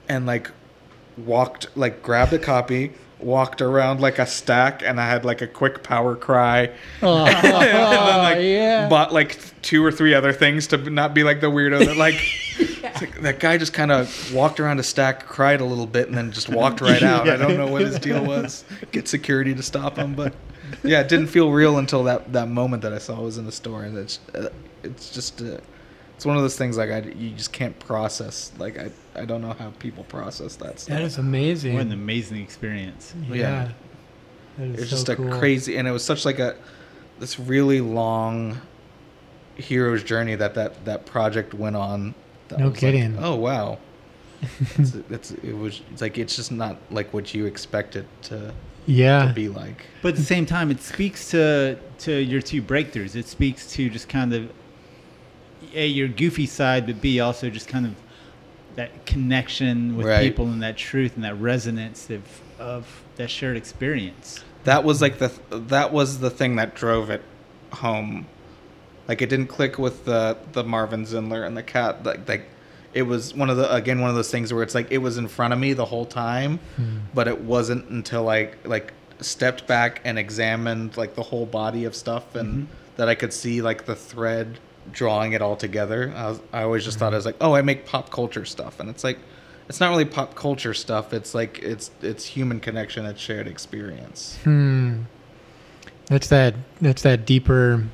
and 0.07 0.25
like 0.25 0.50
walked, 1.17 1.75
like 1.75 2.01
grabbed 2.01 2.33
a 2.33 2.39
copy, 2.39 2.93
walked 3.19 3.61
around 3.61 4.00
like 4.00 4.19
a 4.19 4.25
stack, 4.25 4.81
and 4.83 5.00
I 5.00 5.07
had 5.09 5.25
like 5.25 5.41
a 5.41 5.47
quick 5.47 5.83
power 5.83 6.15
cry, 6.15 6.71
Oh, 7.01 7.25
and 7.25 7.43
then 7.43 8.17
like 8.17 8.39
yeah. 8.41 8.88
bought 8.88 9.13
like 9.13 9.39
two 9.61 9.83
or 9.85 9.91
three 9.91 10.13
other 10.13 10.33
things 10.33 10.67
to 10.67 10.77
not 10.77 11.13
be 11.13 11.23
like 11.23 11.41
the 11.41 11.47
weirdo 11.51 11.85
that 11.85 11.97
like, 11.97 12.15
like, 13.00 13.21
that 13.21 13.39
guy 13.39 13.57
just 13.57 13.74
kind 13.74 13.91
of 13.91 14.33
walked 14.33 14.60
around 14.60 14.79
a 14.79 14.83
stack, 14.83 15.25
cried 15.25 15.62
a 15.62 15.65
little 15.65 15.88
bit, 15.88 16.07
and 16.07 16.17
then 16.17 16.31
just 16.31 16.50
walked 16.50 16.81
right 16.81 17.03
out. 17.03 17.29
I 17.29 17.38
don't 17.38 17.57
know 17.57 17.67
what 17.67 17.81
his 17.81 18.00
deal 18.00 18.24
was. 18.25 18.65
Get 18.91 19.07
security 19.07 19.53
to 19.53 19.63
stop 19.63 19.98
him, 19.98 20.15
but 20.15 20.33
yeah, 20.83 21.01
it 21.01 21.07
didn't 21.07 21.27
feel 21.27 21.51
real 21.51 21.77
until 21.77 22.03
that 22.05 22.33
that 22.33 22.48
moment 22.48 22.83
that 22.83 22.93
I 22.93 22.98
saw 22.98 23.21
was 23.21 23.38
in 23.38 23.45
the 23.45 23.51
store, 23.51 23.83
and 23.83 23.98
it's 23.98 24.19
uh, 24.33 24.50
it's 24.83 25.12
just. 25.12 25.41
Uh, 25.41 25.57
it's 26.15 26.25
one 26.27 26.38
of 26.38 26.43
those 26.43 26.55
things 26.55 26.77
like 26.77 26.91
I 26.91 27.00
you 27.00 27.31
just 27.31 27.51
can't 27.51 27.77
process. 27.79 28.51
Like 28.60 28.77
I 28.77 28.91
I 29.15 29.25
don't 29.25 29.41
know 29.41 29.53
how 29.53 29.71
people 29.79 30.03
process 30.03 30.55
that 30.57 30.79
stuff. 30.79 30.95
that 30.95 31.01
is 31.01 31.17
amazing. 31.17 31.74
What 31.74 31.81
an 31.81 31.93
amazing 31.93 32.43
experience. 32.43 33.15
yeah. 33.27 33.36
yeah. 33.36 33.71
That 34.60 34.67
is 34.67 34.75
It 34.75 34.79
was 34.81 34.89
so 34.91 34.95
just 34.98 35.10
a 35.10 35.15
cool. 35.15 35.39
crazy, 35.39 35.77
and 35.77 35.88
it 35.88 35.91
was 35.91 36.03
such 36.03 36.24
like 36.24 36.38
a 36.38 36.55
this 37.17 37.39
really 37.39 37.81
long 37.81 38.62
hero's 39.55 40.03
journey 40.03 40.36
that 40.36 40.53
that 40.53 40.86
that 40.86 41.07
project 41.07 41.55
went 41.55 41.75
on. 41.75 42.13
That 42.51 42.60
No 42.60 42.65
was 42.65 42.74
like, 42.74 42.79
kidding. 42.93 43.17
oh 43.20 43.36
wow, 43.36 43.79
it's, 44.77 44.96
it's 45.10 45.31
it 45.31 45.53
was 45.58 45.81
it's 45.91 46.01
like 46.01 46.17
it's 46.17 46.36
just 46.36 46.51
not 46.51 46.77
like 46.91 47.13
what 47.13 47.34
you 47.34 47.46
expected 47.46 48.05
to, 48.24 48.53
Yeah. 48.86 49.27
to 49.27 49.34
be 49.34 49.48
like. 49.50 49.86
But 50.01 50.10
at 50.10 50.15
the 50.17 50.24
same 50.24 50.46
time, 50.46 50.70
it 50.72 50.81
speaks 50.81 51.29
to 51.31 51.77
to 52.00 52.13
your 52.13 52.41
two 52.41 52.62
breakthroughs. 52.62 53.15
It 53.15 53.27
speaks 53.27 53.67
to 53.74 53.89
just 53.89 54.08
kind 54.10 54.34
of 54.34 54.51
a 55.74 55.88
your 55.88 56.08
goofy 56.08 56.46
side, 56.46 56.86
but 56.86 57.01
b 57.01 57.20
also 57.20 57.50
just 57.50 57.67
kind 57.67 57.86
of 57.86 57.96
that 58.75 59.05
connection 59.05 59.98
with 59.98 60.08
Right. 60.08 60.22
people 60.24 60.48
and 60.48 60.62
that 60.63 60.77
truth 60.77 61.15
and 61.15 61.24
that 61.24 61.39
resonance 61.39 62.10
of 62.10 62.22
of 62.60 63.03
that 63.15 63.29
shared 63.29 63.58
experience. 63.58 64.43
That 64.65 64.84
was 64.84 65.01
like 65.01 65.17
the 65.20 65.31
that 65.51 65.91
was 65.93 66.20
the 66.20 66.29
thing 66.29 66.55
that 66.58 66.75
drove 66.75 67.10
it 67.10 67.24
home. 67.74 68.27
Like 69.08 69.22
it 69.22 69.29
didn't 69.29 69.48
click 69.48 69.77
with 69.77 70.05
the 70.05 70.38
the 70.53 70.63
Marvin 70.63 71.05
Zindler 71.05 71.46
and 71.46 71.55
the 71.55 71.63
cat. 71.63 72.05
Like 72.05 72.27
like 72.27 72.46
it 72.93 73.03
was 73.03 73.34
one 73.34 73.50
of 73.50 73.58
the 73.58 73.74
again 73.74 74.00
one 74.01 74.10
of 74.10 74.15
those 74.15 74.31
things 74.31 74.53
where 74.53 74.63
it's 74.63 74.75
like 74.75 74.91
it 74.91 75.00
was 75.00 75.17
in 75.17 75.27
front 75.27 75.53
of 75.53 75.60
me 75.60 75.74
the 75.74 75.86
whole 75.86 76.05
time, 76.05 76.60
hmm. 76.75 77.00
but 77.13 77.27
it 77.27 77.41
wasn't 77.41 77.89
until 77.89 78.29
I 78.29 78.51
like 78.63 78.93
stepped 79.20 79.67
back 79.67 80.01
and 80.03 80.17
examined 80.17 80.98
like 80.98 81.15
the 81.15 81.24
whole 81.24 81.46
body 81.46 81.86
of 81.86 81.96
stuff 81.96 82.36
and 82.36 82.63
mm-hmm. 82.63 82.74
that 82.98 83.08
I 83.08 83.15
could 83.15 83.34
see 83.34 83.62
like 83.62 83.86
the 83.86 83.96
thread 83.96 84.60
drawing 84.91 85.34
it 85.34 85.41
all 85.41 85.55
together. 85.55 86.13
I 86.15 86.27
was 86.29 86.41
I 86.53 86.63
always 86.63 86.84
just 86.84 87.00
thought 87.00 87.08
mm-hmm. 87.08 87.15
I 87.15 87.17
was 87.17 87.25
like, 87.25 87.38
oh, 87.41 87.53
I 87.53 87.62
make 87.62 87.86
pop 87.86 88.10
culture 88.12 88.46
stuff, 88.46 88.79
and 88.79 88.89
it's 88.89 89.03
like. 89.03 89.20
It's 89.70 89.79
not 89.79 89.89
really 89.89 90.03
pop 90.03 90.36
culture 90.36 90.74
stuff. 90.74 91.13
It's 91.13 91.34
like 91.34 91.60
it's 91.60 91.91
it's 92.01 92.25
human 92.25 92.60
connection, 92.60 93.05
it's 93.05 93.22
shared 93.22 93.48
experience. 93.48 94.38
Hmm. 94.43 95.03
That's 96.08 96.27
that. 96.27 96.55
That's 96.81 97.03
that 97.03 97.25
deeper. 97.25 97.86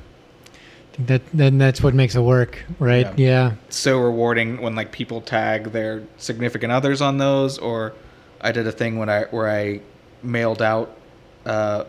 I 0.98 1.02
think 1.02 1.08
that 1.08 1.22
then 1.32 1.58
that's 1.58 1.82
what 1.82 1.94
makes 1.94 2.14
it 2.14 2.20
work, 2.20 2.64
right? 2.78 3.06
Yeah. 3.18 3.28
Yeah. 3.28 3.54
so 3.68 4.00
rewarding 4.00 4.60
when 4.60 4.74
like 4.74 4.90
people 4.92 5.20
tag 5.20 5.72
their 5.72 6.02
significant 6.16 6.72
others 6.72 7.00
on 7.00 7.18
those 7.18 7.58
or 7.58 7.92
i 8.40 8.52
did 8.52 8.66
a 8.66 8.72
thing 8.72 8.98
when 8.98 9.08
i 9.08 9.22
where 9.24 9.48
i 9.48 9.80
mailed 10.22 10.62
out 10.62 10.96
uh, 11.46 11.84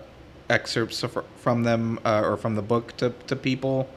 excerpts 0.50 1.04
of, 1.04 1.18
from 1.38 1.64
them 1.64 2.00
uh, 2.06 2.22
or 2.24 2.38
from 2.38 2.56
the 2.56 2.62
book 2.62 2.96
to, 2.98 3.14
to 3.28 3.36
people 3.36 3.90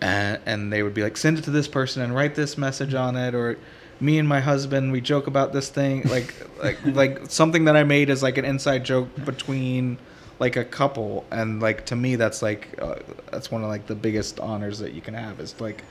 and, 0.00 0.40
and 0.46 0.72
they 0.72 0.82
would 0.82 0.94
be 0.94 1.02
like 1.02 1.16
send 1.16 1.38
it 1.38 1.44
to 1.44 1.50
this 1.50 1.68
person 1.68 2.02
and 2.02 2.14
write 2.14 2.34
this 2.34 2.58
message 2.58 2.94
on 2.94 3.16
it 3.16 3.34
or 3.34 3.58
me 4.00 4.18
and 4.18 4.28
my 4.28 4.40
husband 4.40 4.92
we 4.92 5.00
joke 5.00 5.26
about 5.26 5.52
this 5.52 5.68
thing 5.68 6.02
like 6.04 6.34
like 6.62 6.78
like 6.86 7.30
something 7.30 7.64
that 7.64 7.76
i 7.76 7.84
made 7.84 8.10
is 8.10 8.22
like 8.22 8.36
an 8.36 8.44
inside 8.44 8.84
joke 8.84 9.08
between 9.24 9.96
like 10.38 10.56
a 10.56 10.64
couple 10.64 11.24
and 11.30 11.60
like 11.60 11.86
to 11.86 11.96
me 11.96 12.16
that's 12.16 12.42
like 12.42 12.76
uh, 12.80 12.96
that's 13.30 13.50
one 13.50 13.62
of 13.62 13.68
like 13.68 13.86
the 13.86 13.94
biggest 13.94 14.40
honors 14.40 14.78
that 14.80 14.92
you 14.92 15.00
can 15.00 15.14
have 15.14 15.38
is 15.40 15.60
like 15.60 15.82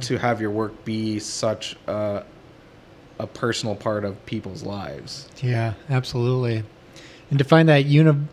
to 0.00 0.16
have 0.18 0.40
your 0.40 0.50
work 0.50 0.84
be 0.84 1.18
such 1.18 1.76
a, 1.86 2.24
a 3.18 3.26
personal 3.26 3.74
part 3.74 4.04
of 4.04 4.24
people's 4.26 4.62
lives. 4.62 5.28
Yeah, 5.42 5.74
absolutely. 5.88 6.64
And 7.28 7.38
to 7.38 7.44
find 7.44 7.68
that 7.68 7.84
uni, 7.84 8.26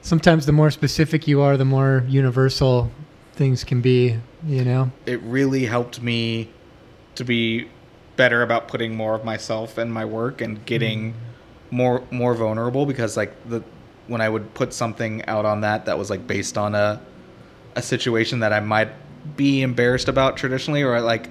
sometimes 0.00 0.46
the 0.46 0.52
more 0.52 0.70
specific 0.70 1.28
you 1.28 1.40
are, 1.42 1.56
the 1.56 1.64
more 1.64 2.04
universal 2.08 2.90
things 3.34 3.64
can 3.64 3.80
be. 3.80 4.18
You 4.46 4.64
know. 4.64 4.92
It 5.06 5.20
really 5.22 5.66
helped 5.66 6.02
me 6.02 6.48
to 7.14 7.24
be 7.24 7.68
better 8.16 8.42
about 8.42 8.68
putting 8.68 8.96
more 8.96 9.14
of 9.14 9.24
myself 9.24 9.78
in 9.78 9.90
my 9.90 10.04
work 10.04 10.40
and 10.40 10.64
getting 10.66 11.14
more 11.70 12.02
more 12.10 12.34
vulnerable 12.34 12.84
because 12.84 13.16
like 13.16 13.32
the 13.48 13.62
when 14.08 14.20
I 14.20 14.28
would 14.28 14.52
put 14.54 14.72
something 14.72 15.24
out 15.26 15.44
on 15.44 15.60
that 15.62 15.86
that 15.86 15.98
was 15.98 16.10
like 16.10 16.26
based 16.26 16.58
on 16.58 16.74
a 16.74 17.00
a 17.76 17.82
situation 17.82 18.40
that 18.40 18.52
I 18.52 18.60
might 18.60 18.88
be 19.36 19.62
embarrassed 19.62 20.08
about 20.08 20.36
traditionally 20.36 20.82
or 20.82 21.00
like 21.00 21.28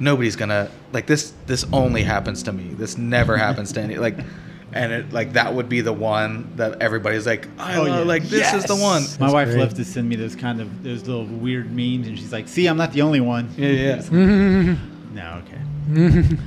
nobody's 0.00 0.36
gonna 0.36 0.70
like 0.92 1.06
this 1.06 1.32
this 1.46 1.64
only 1.72 2.02
happens 2.02 2.42
to 2.44 2.52
me 2.52 2.74
this 2.74 2.96
never 2.96 3.36
happens 3.36 3.72
to 3.72 3.80
any 3.80 3.96
like 3.96 4.16
and 4.72 4.92
it 4.92 5.12
like 5.12 5.34
that 5.34 5.54
would 5.54 5.68
be 5.68 5.80
the 5.80 5.92
one 5.92 6.50
that 6.56 6.80
everybody's 6.80 7.26
like 7.26 7.46
I 7.58 7.76
Oh, 7.76 7.82
love, 7.82 7.88
yeah. 7.88 7.98
like 8.00 8.22
this 8.24 8.52
is 8.54 8.64
the 8.64 8.74
one 8.76 9.02
My 9.02 9.08
That's 9.18 9.32
wife 9.32 9.48
great. 9.48 9.60
loves 9.60 9.74
to 9.74 9.84
send 9.84 10.08
me 10.08 10.16
those 10.16 10.34
kind 10.34 10.60
of 10.60 10.82
those 10.82 11.06
little 11.06 11.26
weird 11.26 11.70
memes, 11.70 12.06
and 12.08 12.18
she's 12.18 12.32
like, 12.32 12.48
"See, 12.48 12.66
I'm 12.66 12.76
not 12.76 12.92
the 12.92 13.02
only 13.02 13.20
one." 13.20 13.50
yeah 13.56 13.68
yeah 13.68 14.02
No, 15.14 15.42
okay. 15.44 15.60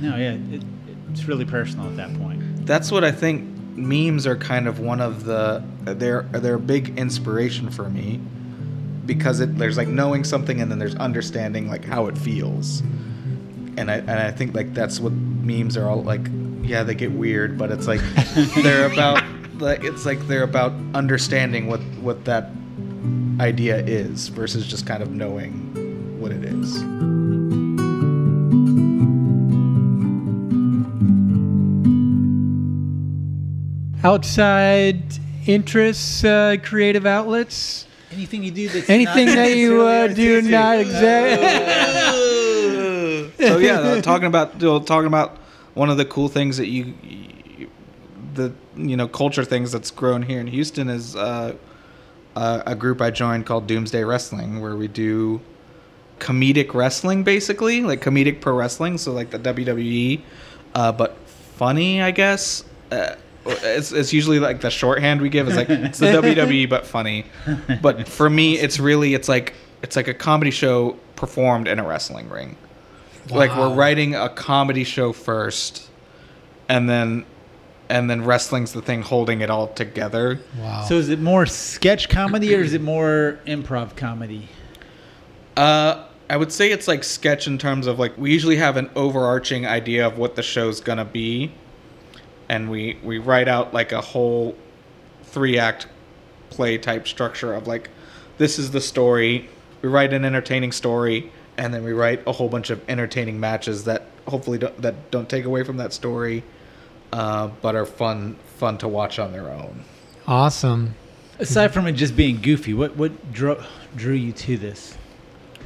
no, 0.02 0.16
yeah, 0.16 0.32
it, 0.32 0.62
it's 1.10 1.24
really 1.26 1.44
personal 1.46 1.86
at 1.86 1.96
that 1.96 2.14
point. 2.18 2.66
that's 2.66 2.90
what 2.92 3.02
I 3.04 3.12
think 3.12 3.57
memes 3.78 4.26
are 4.26 4.36
kind 4.36 4.66
of 4.66 4.80
one 4.80 5.00
of 5.00 5.24
the 5.24 5.62
they're 5.84 6.22
they're 6.22 6.54
a 6.54 6.60
big 6.60 6.98
inspiration 6.98 7.70
for 7.70 7.88
me 7.88 8.20
because 9.06 9.40
it 9.40 9.56
there's 9.56 9.76
like 9.76 9.88
knowing 9.88 10.24
something 10.24 10.60
and 10.60 10.70
then 10.70 10.78
there's 10.78 10.96
understanding 10.96 11.68
like 11.68 11.84
how 11.84 12.06
it 12.06 12.18
feels 12.18 12.80
and 13.76 13.90
I 13.90 13.96
and 13.98 14.10
I 14.10 14.30
think 14.30 14.54
like 14.54 14.74
that's 14.74 15.00
what 15.00 15.12
memes 15.12 15.76
are 15.76 15.88
all 15.88 16.02
like 16.02 16.28
yeah 16.62 16.82
they 16.82 16.94
get 16.94 17.12
weird 17.12 17.56
but 17.56 17.70
it's 17.70 17.86
like 17.86 18.00
they're 18.62 18.90
about 18.90 19.22
like 19.60 19.84
it's 19.84 20.04
like 20.04 20.20
they're 20.26 20.42
about 20.42 20.72
understanding 20.94 21.66
what 21.68 21.80
what 22.00 22.24
that 22.26 22.50
idea 23.40 23.78
is 23.78 24.28
versus 24.28 24.66
just 24.66 24.86
kind 24.86 25.02
of 25.02 25.10
knowing 25.10 26.18
what 26.20 26.32
it 26.32 26.44
is. 26.44 27.27
Outside 34.04 35.02
interests, 35.46 36.22
uh, 36.24 36.56
creative 36.62 37.06
outlets. 37.06 37.86
Anything 38.12 38.42
you 38.44 38.50
do 38.50 38.68
that's 38.68 38.88
Anything 38.88 39.26
not 39.26 39.34
that 39.36 39.56
you 39.56 39.82
uh, 39.82 40.08
do 40.08 40.42
not 40.42 40.78
exactly. 40.78 41.46
so 43.46 43.58
yeah, 43.58 43.80
uh, 43.80 44.00
talking 44.00 44.26
about 44.26 44.58
talking 44.86 45.06
about 45.06 45.36
one 45.74 45.90
of 45.90 45.96
the 45.96 46.04
cool 46.04 46.28
things 46.28 46.56
that 46.56 46.68
you, 46.68 46.94
you 47.02 47.70
the 48.34 48.52
you 48.76 48.96
know 48.96 49.08
culture 49.08 49.44
things 49.44 49.72
that's 49.72 49.90
grown 49.90 50.22
here 50.22 50.40
in 50.40 50.46
Houston 50.46 50.88
is 50.88 51.14
uh, 51.16 51.54
uh, 52.34 52.62
a 52.66 52.74
group 52.74 53.02
I 53.02 53.10
joined 53.10 53.46
called 53.46 53.66
Doomsday 53.66 54.04
Wrestling, 54.04 54.60
where 54.60 54.76
we 54.76 54.88
do 54.88 55.40
comedic 56.18 56.72
wrestling, 56.74 57.24
basically 57.24 57.82
like 57.82 58.00
comedic 58.00 58.40
pro 58.40 58.54
wrestling, 58.54 58.96
so 58.96 59.12
like 59.12 59.30
the 59.30 59.38
WWE, 59.38 60.20
uh, 60.74 60.92
but 60.92 61.16
funny, 61.56 62.00
I 62.00 62.10
guess. 62.10 62.64
It's, 63.48 63.92
it's 63.92 64.12
usually 64.12 64.38
like 64.38 64.60
the 64.60 64.70
shorthand 64.70 65.20
we 65.20 65.28
give 65.28 65.48
is 65.48 65.56
like 65.56 65.70
it's 65.70 65.98
the 65.98 66.06
WWE 66.06 66.68
but 66.68 66.86
funny. 66.86 67.24
But 67.80 68.08
for 68.08 68.28
me, 68.28 68.58
it's 68.58 68.78
really 68.78 69.14
it's 69.14 69.28
like 69.28 69.54
it's 69.82 69.96
like 69.96 70.08
a 70.08 70.14
comedy 70.14 70.50
show 70.50 70.98
performed 71.16 71.68
in 71.68 71.78
a 71.78 71.86
wrestling 71.86 72.28
ring. 72.28 72.56
Like 73.30 73.54
we're 73.56 73.74
writing 73.74 74.14
a 74.14 74.28
comedy 74.28 74.84
show 74.84 75.12
first, 75.12 75.88
and 76.68 76.88
then 76.88 77.24
and 77.88 78.08
then 78.08 78.24
wrestling's 78.24 78.72
the 78.72 78.82
thing 78.82 79.02
holding 79.02 79.40
it 79.40 79.50
all 79.50 79.68
together. 79.68 80.40
Wow. 80.58 80.82
So 80.82 80.96
is 80.96 81.08
it 81.08 81.20
more 81.20 81.46
sketch 81.46 82.08
comedy 82.08 82.54
or 82.54 82.60
is 82.60 82.74
it 82.74 82.82
more 82.82 83.38
improv 83.46 83.96
comedy? 83.96 84.48
Uh, 85.56 86.06
I 86.30 86.36
would 86.36 86.52
say 86.52 86.70
it's 86.70 86.86
like 86.86 87.02
sketch 87.04 87.46
in 87.46 87.58
terms 87.58 87.86
of 87.86 87.98
like 87.98 88.16
we 88.18 88.32
usually 88.32 88.56
have 88.56 88.76
an 88.76 88.90
overarching 88.94 89.66
idea 89.66 90.06
of 90.06 90.18
what 90.18 90.36
the 90.36 90.42
show's 90.42 90.80
gonna 90.80 91.04
be, 91.04 91.52
and 92.48 92.70
we 92.70 92.98
we 93.02 93.18
write 93.18 93.48
out 93.48 93.74
like 93.74 93.92
a 93.92 94.00
whole 94.00 94.56
three 95.24 95.58
act 95.58 95.86
play 96.50 96.78
type 96.78 97.06
structure 97.06 97.52
of 97.52 97.66
like 97.66 97.90
this 98.38 98.58
is 98.58 98.70
the 98.70 98.80
story. 98.80 99.48
We 99.82 99.88
write 99.88 100.12
an 100.12 100.24
entertaining 100.24 100.72
story, 100.72 101.30
and 101.56 101.74
then 101.74 101.84
we 101.84 101.92
write 101.92 102.22
a 102.26 102.32
whole 102.32 102.48
bunch 102.48 102.70
of 102.70 102.80
entertaining 102.88 103.38
matches 103.38 103.84
that 103.84 104.06
hopefully 104.26 104.58
don't, 104.58 104.80
that 104.82 105.10
don't 105.10 105.28
take 105.28 105.44
away 105.44 105.64
from 105.64 105.76
that 105.78 105.92
story, 105.92 106.42
uh, 107.12 107.48
but 107.60 107.74
are 107.74 107.86
fun 107.86 108.36
fun 108.56 108.78
to 108.78 108.88
watch 108.88 109.18
on 109.18 109.32
their 109.32 109.48
own. 109.48 109.84
awesome. 110.26 110.94
Aside 111.40 111.72
from 111.72 111.86
it 111.86 111.92
just 111.92 112.16
being 112.16 112.40
goofy, 112.40 112.74
what 112.74 112.96
what 112.96 113.32
drew 113.32 113.62
drew 113.94 114.14
you 114.14 114.32
to 114.32 114.56
this? 114.56 114.96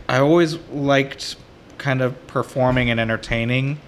I 0.09 0.19
always 0.19 0.57
liked 0.71 1.37
kind 1.79 2.03
of 2.03 2.27
performing 2.27 2.91
and 2.91 3.01
entertaining, 3.01 3.81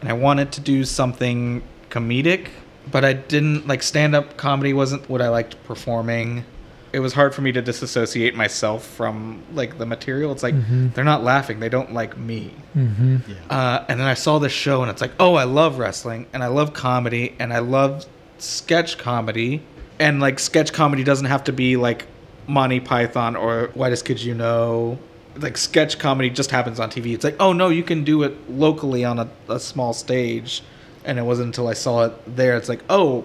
and 0.00 0.10
I 0.10 0.12
wanted 0.12 0.52
to 0.52 0.60
do 0.60 0.84
something 0.84 1.62
comedic, 1.90 2.48
but 2.90 3.04
I 3.04 3.12
didn't 3.12 3.66
like 3.66 3.82
stand 3.82 4.14
up 4.14 4.36
comedy 4.36 4.72
wasn't 4.72 5.08
what 5.10 5.20
I 5.20 5.28
liked 5.28 5.62
performing. 5.64 6.44
It 6.92 6.98
was 7.00 7.12
hard 7.12 7.34
for 7.34 7.42
me 7.42 7.52
to 7.52 7.62
disassociate 7.62 8.34
myself 8.34 8.84
from 8.84 9.42
like 9.54 9.78
the 9.78 9.86
material. 9.86 10.32
It's 10.32 10.42
like 10.42 10.54
Mhm. 10.54 10.92
they're 10.94 11.04
not 11.04 11.22
laughing, 11.22 11.60
they 11.60 11.68
don't 11.68 11.92
like 11.94 12.16
me. 12.18 12.52
hmm 12.72 13.16
Yeah. 13.28 13.34
Uh, 13.56 13.84
and 13.88 14.00
then 14.00 14.06
I 14.08 14.14
saw 14.14 14.38
this 14.38 14.52
show, 14.52 14.82
and 14.82 14.90
it's 14.90 15.00
like, 15.00 15.12
oh, 15.20 15.34
I 15.34 15.44
love 15.44 15.78
wrestling, 15.78 16.26
and 16.32 16.42
I 16.42 16.48
love 16.48 16.72
comedy, 16.72 17.34
and 17.38 17.52
I 17.52 17.58
love 17.60 18.06
sketch 18.38 18.98
comedy. 18.98 19.62
And 20.00 20.20
like, 20.20 20.38
sketch 20.38 20.72
comedy 20.72 21.04
doesn't 21.04 21.26
have 21.26 21.44
to 21.44 21.52
be 21.52 21.76
like 21.76 22.06
Monty 22.48 22.80
Python 22.80 23.36
or 23.36 23.70
Whitest 23.74 24.04
Kids 24.04 24.24
You 24.24 24.34
Know. 24.34 24.98
Like, 25.36 25.56
sketch 25.58 25.98
comedy 26.00 26.28
just 26.30 26.50
happens 26.50 26.80
on 26.80 26.90
TV. 26.90 27.14
It's 27.14 27.22
like, 27.24 27.36
oh, 27.38 27.52
no, 27.52 27.68
you 27.68 27.84
can 27.84 28.02
do 28.02 28.24
it 28.24 28.34
locally 28.50 29.04
on 29.04 29.18
a, 29.20 29.28
a 29.48 29.60
small 29.60 29.92
stage. 29.92 30.62
And 31.04 31.18
it 31.18 31.22
wasn't 31.22 31.46
until 31.46 31.68
I 31.68 31.72
saw 31.74 32.04
it 32.06 32.36
there, 32.36 32.56
it's 32.56 32.68
like, 32.68 32.82
oh, 32.90 33.24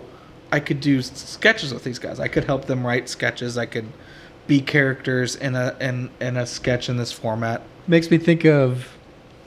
I 0.51 0.59
could 0.59 0.79
do 0.79 1.01
sketches 1.01 1.73
with 1.73 1.83
these 1.83 1.99
guys. 1.99 2.19
I 2.19 2.27
could 2.29 2.45
help 2.45 2.65
them 2.65 2.85
write 2.85 3.09
sketches. 3.09 3.57
I 3.57 3.65
could 3.65 3.87
be 4.47 4.61
characters 4.61 5.35
in 5.35 5.55
a 5.55 5.75
in, 5.81 6.09
in 6.21 6.37
a 6.37 6.45
sketch 6.45 6.87
in 6.87 6.97
this 6.97 7.11
format. 7.11 7.61
Makes 7.87 8.09
me 8.11 8.17
think 8.17 8.45
of. 8.45 8.87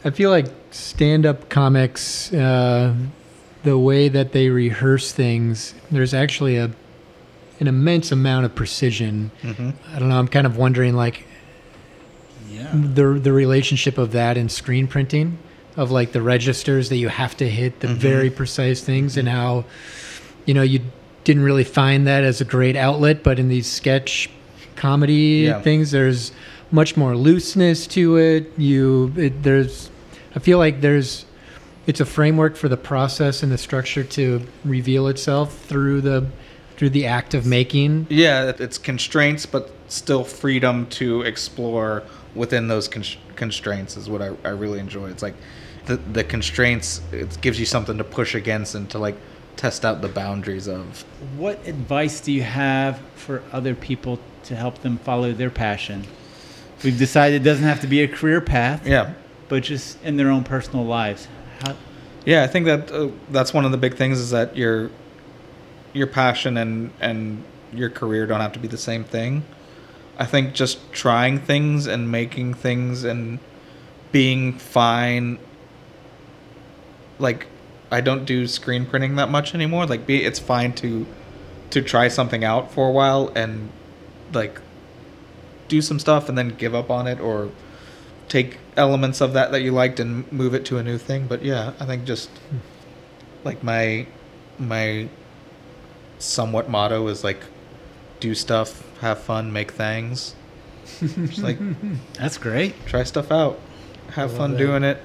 I 0.05 0.11
feel 0.11 0.31
like 0.31 0.47
stand-up 0.71 1.49
comics, 1.49 2.33
uh, 2.33 2.95
the 3.65 3.79
way 3.79 4.09
that 4.09 4.33
they 4.33 4.49
rehearse 4.49 5.11
things. 5.13 5.75
There's 5.91 6.15
actually 6.15 6.57
a 6.57 6.71
an 7.61 7.67
immense 7.67 8.13
amount 8.13 8.45
of 8.45 8.55
precision. 8.55 9.31
Mm-hmm. 9.43 9.71
I 9.95 9.99
don't 9.99 10.09
know. 10.09 10.19
I'm 10.19 10.29
kind 10.29 10.47
of 10.47 10.57
wondering, 10.57 10.95
like, 10.95 11.25
Yeah. 12.51 12.71
the 12.73 13.19
the 13.21 13.33
relationship 13.33 13.99
of 13.99 14.13
that 14.13 14.37
in 14.37 14.49
screen 14.49 14.87
printing 14.87 15.39
of 15.79 15.91
like 15.93 16.13
the 16.13 16.21
registers 16.21 16.89
that 16.91 16.97
you 16.97 17.09
have 17.09 17.37
to 17.37 17.49
hit 17.49 17.81
the 17.81 17.87
Mhm. 17.87 17.97
very 17.97 18.31
precise 18.31 18.81
things 18.83 19.17
and 19.17 19.29
how 19.29 19.65
you 20.45 20.53
know 20.53 20.63
you 20.63 20.81
didn't 21.25 21.45
really 21.45 21.65
find 21.65 22.07
that 22.07 22.25
as 22.25 22.41
a 22.41 22.45
great 22.45 22.77
outlet 22.77 23.23
but 23.23 23.39
in 23.39 23.49
these 23.49 23.67
sketch 23.67 24.29
comedy 24.77 25.45
Yeah. 25.47 25.61
things 25.63 25.93
there's 25.93 26.33
much 26.73 26.97
more 26.97 27.17
looseness 27.17 27.87
to 27.87 28.17
it 28.17 28.53
you 28.59 29.13
it, 29.17 29.43
there's 29.45 29.89
i 30.35 30.39
feel 30.41 30.59
like 30.59 30.81
there's 30.81 31.25
it's 31.87 32.01
a 32.01 32.05
framework 32.05 32.57
for 32.57 32.69
the 32.69 32.77
process 32.77 33.43
and 33.43 33.51
the 33.53 33.57
structure 33.59 34.03
to 34.05 34.43
reveal 34.65 35.07
itself 35.07 35.57
through 35.69 36.01
the 36.01 36.27
through 36.77 36.91
the 36.91 37.07
act 37.07 37.35
of 37.35 37.45
making 37.45 38.07
Yeah, 38.09 38.53
it's 38.57 38.79
constraints, 38.79 39.47
but 39.47 39.69
still 39.89 40.23
freedom 40.23 40.87
to 40.91 41.23
explore 41.23 42.05
within 42.39 42.69
those 42.69 42.89
con- 42.89 43.05
constraints 43.37 43.97
is 43.97 44.09
what 44.09 44.23
I, 44.23 44.31
I 44.45 44.51
really 44.51 44.79
enjoy. 44.79 45.11
It's 45.11 45.23
like 45.23 45.35
the 45.87 45.97
the 45.97 46.25
constraints 46.25 47.03
it 47.13 47.39
gives 47.41 47.59
you 47.61 47.67
something 47.67 47.99
to 47.99 48.05
push 48.05 48.35
against 48.35 48.75
and 48.75 48.89
to 48.91 48.99
like 48.99 49.17
test 49.57 49.85
out 49.85 50.01
the 50.01 50.09
boundaries 50.09 50.69
of. 50.69 51.05
What 51.37 51.67
advice 51.67 52.21
do 52.21 52.33
you 52.33 52.43
have 52.43 53.01
for 53.17 53.43
other 53.53 53.75
people 53.75 54.21
to 54.45 54.55
help 54.57 54.79
them 54.79 54.99
follow 54.99 55.33
their 55.33 55.51
passion? 55.51 56.05
We've 56.85 56.97
decided 56.97 57.43
it 57.43 57.45
doesn't 57.45 57.65
have 57.65 57.81
to 57.81 57.89
be 57.89 58.03
a 58.03 58.09
career 58.09 58.41
path, 58.41 58.87
Yeah, 58.87 59.15
but 59.49 59.65
just 59.65 60.01
in 60.05 60.17
their 60.17 60.31
own 60.31 60.45
personal 60.45 60.85
lives. 60.85 61.27
How, 61.61 61.75
yeah. 62.25 62.45
I 62.45 62.47
think 62.47 62.67
that 62.67 62.93
uh, 62.93 63.09
that's 63.31 63.53
one 63.53 63.65
of 63.65 63.73
the 63.73 63.79
big 63.79 63.97
things 63.97 64.21
is 64.21 64.31
that 64.31 64.57
your 64.57 64.91
your 65.93 66.07
passion 66.07 66.57
and 66.57 66.93
and 67.01 67.43
your 67.73 67.91
career 67.91 68.27
don't 68.27 68.41
have 68.41 68.53
to 68.53 68.61
be 68.61 68.69
the 68.69 68.79
same 68.79 69.05
thing. 69.05 69.43
I 70.19 70.27
think 70.27 70.55
just 70.55 70.93
trying 70.93 71.39
things 71.39 71.87
and 71.87 72.11
making 72.11 72.55
things 72.55 73.05
and 73.05 73.39
being 74.11 74.59
fine 74.59 75.39
like 77.19 77.47
I 77.91 78.01
don't 78.01 78.25
do 78.25 78.47
screen 78.47 78.87
printing 78.87 79.17
that 79.17 79.31
much 79.31 79.55
anymore. 79.55 79.87
Like 79.87 80.07
be 80.07 80.25
it's 80.25 80.39
fine 80.39 80.73
to 80.75 81.07
to 81.71 81.83
try 81.83 82.09
something 82.09 82.45
out 82.45 82.73
for 82.73 82.89
a 82.89 82.93
while 82.93 83.31
and 83.35 83.71
like 84.33 84.61
do 85.69 85.83
some 85.83 85.99
stuff 85.99 86.29
and 86.29 86.37
then 86.37 86.51
give 86.51 86.75
up 86.75 86.91
on 86.91 87.07
it 87.07 87.21
or 87.21 87.51
take 88.29 88.59
elements 88.77 89.21
of 89.21 89.33
that 89.35 89.51
that 89.53 89.63
you 89.63 89.73
liked 89.73 90.01
and 90.01 90.31
move 90.33 90.55
it 90.55 90.65
to 90.67 90.79
a 90.79 90.83
new 90.83 90.99
thing. 90.99 91.27
But 91.27 91.43
yeah, 91.43 91.73
I 91.81 91.87
think 91.87 92.05
just 92.05 92.29
hmm. 92.29 92.59
like 93.45 93.63
my 93.63 94.07
my 94.59 95.09
somewhat 96.19 96.69
motto 96.69 97.07
is 97.09 97.23
like 97.23 97.45
do 98.21 98.35
stuff, 98.35 98.85
have 99.01 99.19
fun, 99.19 99.53
make 99.53 99.73
things. 99.73 100.35
Just 101.01 101.39
like 101.39 101.59
that's 102.15 102.39
great. 102.39 102.75
try 102.87 103.03
stuff 103.05 103.31
out. 103.31 103.59
Have 104.13 104.33
fun 104.33 104.53
that. 104.53 104.59
doing 104.59 104.83
it. 104.85 104.97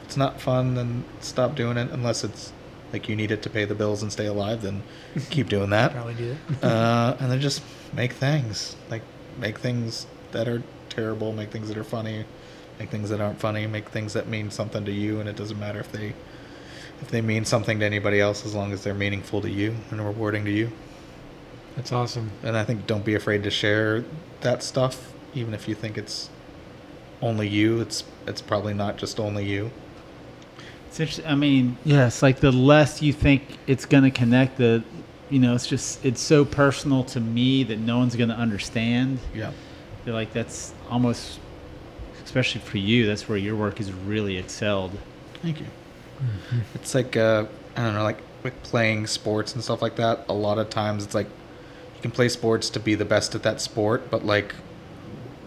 If 0.00 0.06
it's 0.06 0.16
not 0.16 0.40
fun, 0.40 0.74
then 0.74 1.04
stop 1.20 1.54
doing 1.54 1.76
it. 1.76 1.90
Unless 1.90 2.24
it's 2.24 2.52
like 2.92 3.08
you 3.08 3.14
need 3.14 3.30
it 3.30 3.42
to 3.42 3.50
pay 3.50 3.64
the 3.64 3.74
bills 3.76 4.02
and 4.02 4.12
stay 4.12 4.26
alive, 4.26 4.62
then 4.62 4.82
keep 5.30 5.48
doing 5.48 5.70
that. 5.70 5.92
probably 5.92 6.14
do 6.14 6.32
it 6.32 6.64
Uh, 6.64 7.16
and 7.20 7.30
then 7.30 7.40
just 7.40 7.62
make 7.92 8.12
things. 8.12 8.76
Like 8.90 9.02
make 9.38 9.58
things 9.58 10.06
that 10.32 10.48
are 10.48 10.62
terrible, 10.88 11.32
make 11.32 11.50
things 11.50 11.68
that 11.68 11.76
are 11.76 11.84
funny, 11.84 12.24
make 12.78 12.90
things 12.90 13.08
that 13.10 13.20
aren't 13.20 13.38
funny, 13.38 13.66
make 13.66 13.88
things 13.90 14.12
that 14.14 14.26
mean 14.26 14.50
something 14.50 14.84
to 14.84 14.92
you, 14.92 15.20
and 15.20 15.28
it 15.28 15.36
doesn't 15.36 15.58
matter 15.58 15.78
if 15.78 15.92
they 15.92 16.12
if 17.00 17.08
they 17.08 17.20
mean 17.22 17.44
something 17.44 17.78
to 17.78 17.86
anybody 17.86 18.20
else, 18.20 18.44
as 18.44 18.54
long 18.54 18.72
as 18.72 18.82
they're 18.84 18.92
meaningful 18.94 19.40
to 19.40 19.48
you 19.50 19.74
and 19.90 20.04
rewarding 20.04 20.44
to 20.44 20.50
you. 20.50 20.70
That's 21.76 21.92
awesome 21.92 22.30
And 22.42 22.56
I 22.56 22.64
think 22.64 22.86
don't 22.86 23.04
be 23.04 23.14
afraid 23.14 23.42
to 23.44 23.50
share 23.50 24.04
that 24.40 24.62
stuff, 24.62 25.12
even 25.34 25.54
if 25.54 25.68
you 25.68 25.74
think 25.74 25.96
it's 25.96 26.30
only 27.22 27.48
you. 27.48 27.80
It's 27.80 28.04
it's 28.26 28.40
probably 28.40 28.74
not 28.74 28.96
just 28.96 29.20
only 29.20 29.44
you. 29.44 29.70
It's 30.88 30.98
interesting. 30.98 31.26
I 31.26 31.34
mean, 31.34 31.76
yeah, 31.84 32.08
it's 32.08 32.22
like 32.22 32.40
the 32.40 32.50
less 32.50 33.00
you 33.00 33.12
think 33.12 33.42
it's 33.66 33.86
going 33.86 34.02
to 34.02 34.10
connect, 34.10 34.58
the, 34.58 34.82
you 35.28 35.38
know, 35.38 35.54
it's 35.54 35.66
just, 35.66 36.04
it's 36.04 36.20
so 36.20 36.44
personal 36.44 37.04
to 37.04 37.20
me 37.20 37.62
that 37.64 37.78
no 37.78 37.98
one's 37.98 38.16
going 38.16 38.30
to 38.30 38.34
understand. 38.34 39.20
Yeah. 39.32 39.52
They're 40.04 40.14
like 40.14 40.32
that's 40.32 40.74
almost, 40.88 41.38
especially 42.24 42.60
for 42.62 42.78
you, 42.78 43.06
that's 43.06 43.28
where 43.28 43.38
your 43.38 43.54
work 43.54 43.80
is 43.80 43.92
really 43.92 44.36
excelled. 44.36 44.90
Thank 45.42 45.60
you. 45.60 45.66
It's 46.74 46.94
like 46.94 47.16
uh, 47.16 47.46
I 47.76 47.82
don't 47.82 47.94
know, 47.94 48.02
like 48.02 48.18
like 48.44 48.62
playing 48.62 49.06
sports 49.06 49.54
and 49.54 49.62
stuff 49.62 49.82
like 49.82 49.96
that. 49.96 50.24
A 50.28 50.32
lot 50.32 50.58
of 50.58 50.70
times, 50.70 51.04
it's 51.04 51.14
like 51.14 51.28
you 52.00 52.02
can 52.02 52.12
play 52.12 52.30
sports 52.30 52.70
to 52.70 52.80
be 52.80 52.94
the 52.94 53.04
best 53.04 53.34
at 53.34 53.42
that 53.42 53.60
sport, 53.60 54.10
but 54.10 54.24
like, 54.24 54.54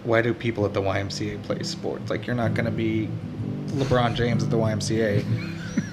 why 0.03 0.21
do 0.21 0.35
people 0.35 0.65
at 0.65 0.73
the 0.75 0.81
YMCA 0.83 1.41
play 1.41 1.63
sports? 1.63 2.11
Like, 2.11 2.27
you're 2.27 2.35
not 2.35 2.53
going 2.53 2.65
to 2.65 2.71
be 2.71 3.09
LeBron 3.69 4.13
James 4.13 4.43
at 4.43 4.51
the 4.51 4.57
YMCA. 4.57 5.25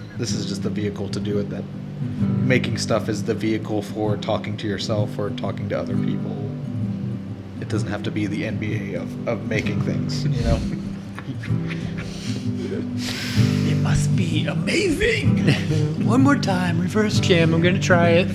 this 0.19 0.33
is 0.33 0.45
just 0.45 0.63
the 0.63 0.69
vehicle 0.69 1.09
to 1.09 1.19
do 1.19 1.39
it. 1.39 1.49
That 1.49 1.65
making 2.45 2.77
stuff 2.77 3.09
is 3.09 3.25
the 3.25 3.33
vehicle 3.33 3.81
for 3.81 4.19
talking 4.19 4.59
to 4.59 4.69
yourself 4.69 5.19
or 5.19 5.31
talking 5.31 5.67
to 5.71 5.79
other 5.79 5.97
people. 5.97 6.51
It 7.63 7.71
doesn't 7.71 7.89
have 7.89 8.03
to 8.03 8.11
be 8.11 8.27
the 8.27 8.43
NBA 8.43 8.97
of, 9.01 9.29
of 9.29 9.49
making 9.49 9.81
things, 9.81 10.27
you 10.27 10.43
know. 10.43 10.61
It 13.91 13.95
must 13.95 14.15
be 14.15 14.47
amazing. 14.47 15.49
One 16.07 16.21
more 16.23 16.37
time, 16.37 16.81
reverse 16.81 17.19
jam. 17.19 17.53
I'm 17.53 17.61
gonna 17.61 17.81
try 17.81 18.11
it. 18.11 18.29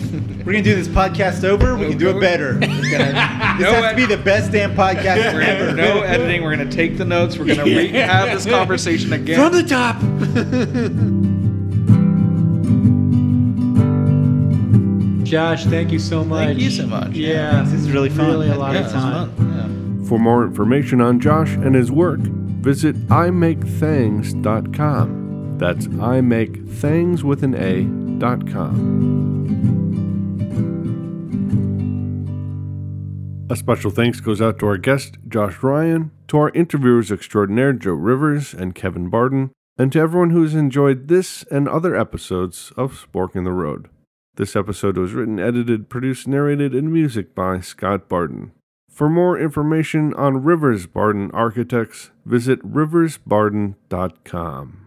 We're 0.45 0.51
gonna 0.51 0.61
do 0.61 0.75
this 0.75 0.89
podcast 0.89 1.45
over. 1.45 1.77
We 1.77 1.87
can 1.91 1.97
do 1.97 2.09
it 2.09 2.19
better. 2.19 2.53
this 2.59 2.67
No 2.69 3.71
has 3.71 3.91
to 3.91 3.95
be 3.95 4.05
the 4.05 4.17
best 4.21 4.51
damn 4.51 4.75
podcast 4.75 5.15
We're 5.33 5.39
gonna, 5.39 5.45
ever. 5.45 5.71
no 5.71 6.01
editing. 6.01 6.43
We're 6.43 6.57
gonna 6.57 6.69
take 6.69 6.97
the 6.97 7.05
notes. 7.05 7.37
We're 7.37 7.45
gonna 7.45 7.63
re- 7.63 7.87
have 7.87 8.33
this 8.33 8.45
conversation 8.45 9.13
again. 9.13 9.39
From 9.39 9.53
the 9.53 9.63
top. 9.63 9.95
Josh, 15.23 15.63
thank 15.67 15.93
you 15.93 15.99
so 15.99 16.25
much. 16.25 16.47
Thank 16.47 16.59
you 16.59 16.69
so 16.69 16.85
much. 16.85 17.11
Yeah, 17.13 17.61
This 17.63 17.75
is 17.81 17.89
really 17.89 18.09
fun. 18.09 18.27
Really 18.27 18.49
a 18.49 18.55
lot 18.55 18.73
yeah, 18.73 18.85
of 18.87 18.91
time. 18.91 19.31
fun. 19.31 20.03
For 20.05 20.19
more 20.19 20.43
information 20.43 20.99
on 20.99 21.21
Josh 21.21 21.53
and 21.53 21.75
his 21.75 21.93
work, 21.93 22.19
visit 22.19 22.97
imakethangs.com. 23.07 25.24
That's 25.57 25.87
I 26.01 26.21
make 26.21 26.65
things 26.67 27.23
with 27.23 27.43
an 27.43 27.53
A 27.55 27.83
dot 28.19 28.47
com. 28.47 29.13
A 33.49 33.55
special 33.55 33.89
thanks 33.91 34.19
goes 34.19 34.41
out 34.41 34.57
to 34.59 34.65
our 34.65 34.77
guest, 34.77 35.17
Josh 35.27 35.61
Ryan, 35.61 36.09
to 36.29 36.39
our 36.39 36.49
interviewers 36.49 37.11
extraordinaire, 37.11 37.73
Joe 37.73 37.93
Rivers 37.93 38.55
and 38.55 38.73
Kevin 38.73 39.09
Barden, 39.09 39.51
and 39.77 39.91
to 39.91 39.99
everyone 39.99 40.31
who's 40.31 40.55
enjoyed 40.55 41.07
this 41.07 41.43
and 41.51 41.67
other 41.67 41.95
episodes 41.95 42.71
of 42.75 43.05
Spork 43.05 43.35
in 43.35 43.43
the 43.43 43.51
Road. 43.51 43.87
This 44.35 44.55
episode 44.55 44.97
was 44.97 45.13
written, 45.13 45.39
edited, 45.39 45.89
produced, 45.89 46.27
narrated, 46.27 46.73
and 46.73 46.91
music 46.91 47.35
by 47.35 47.59
Scott 47.61 48.09
Barden. 48.09 48.51
For 48.89 49.07
more 49.09 49.39
information 49.39 50.11
on 50.15 50.43
Rivers 50.43 50.87
Barden 50.87 51.29
Architects, 51.31 52.09
visit 52.25 52.59
riversbarden.com. 52.67 54.84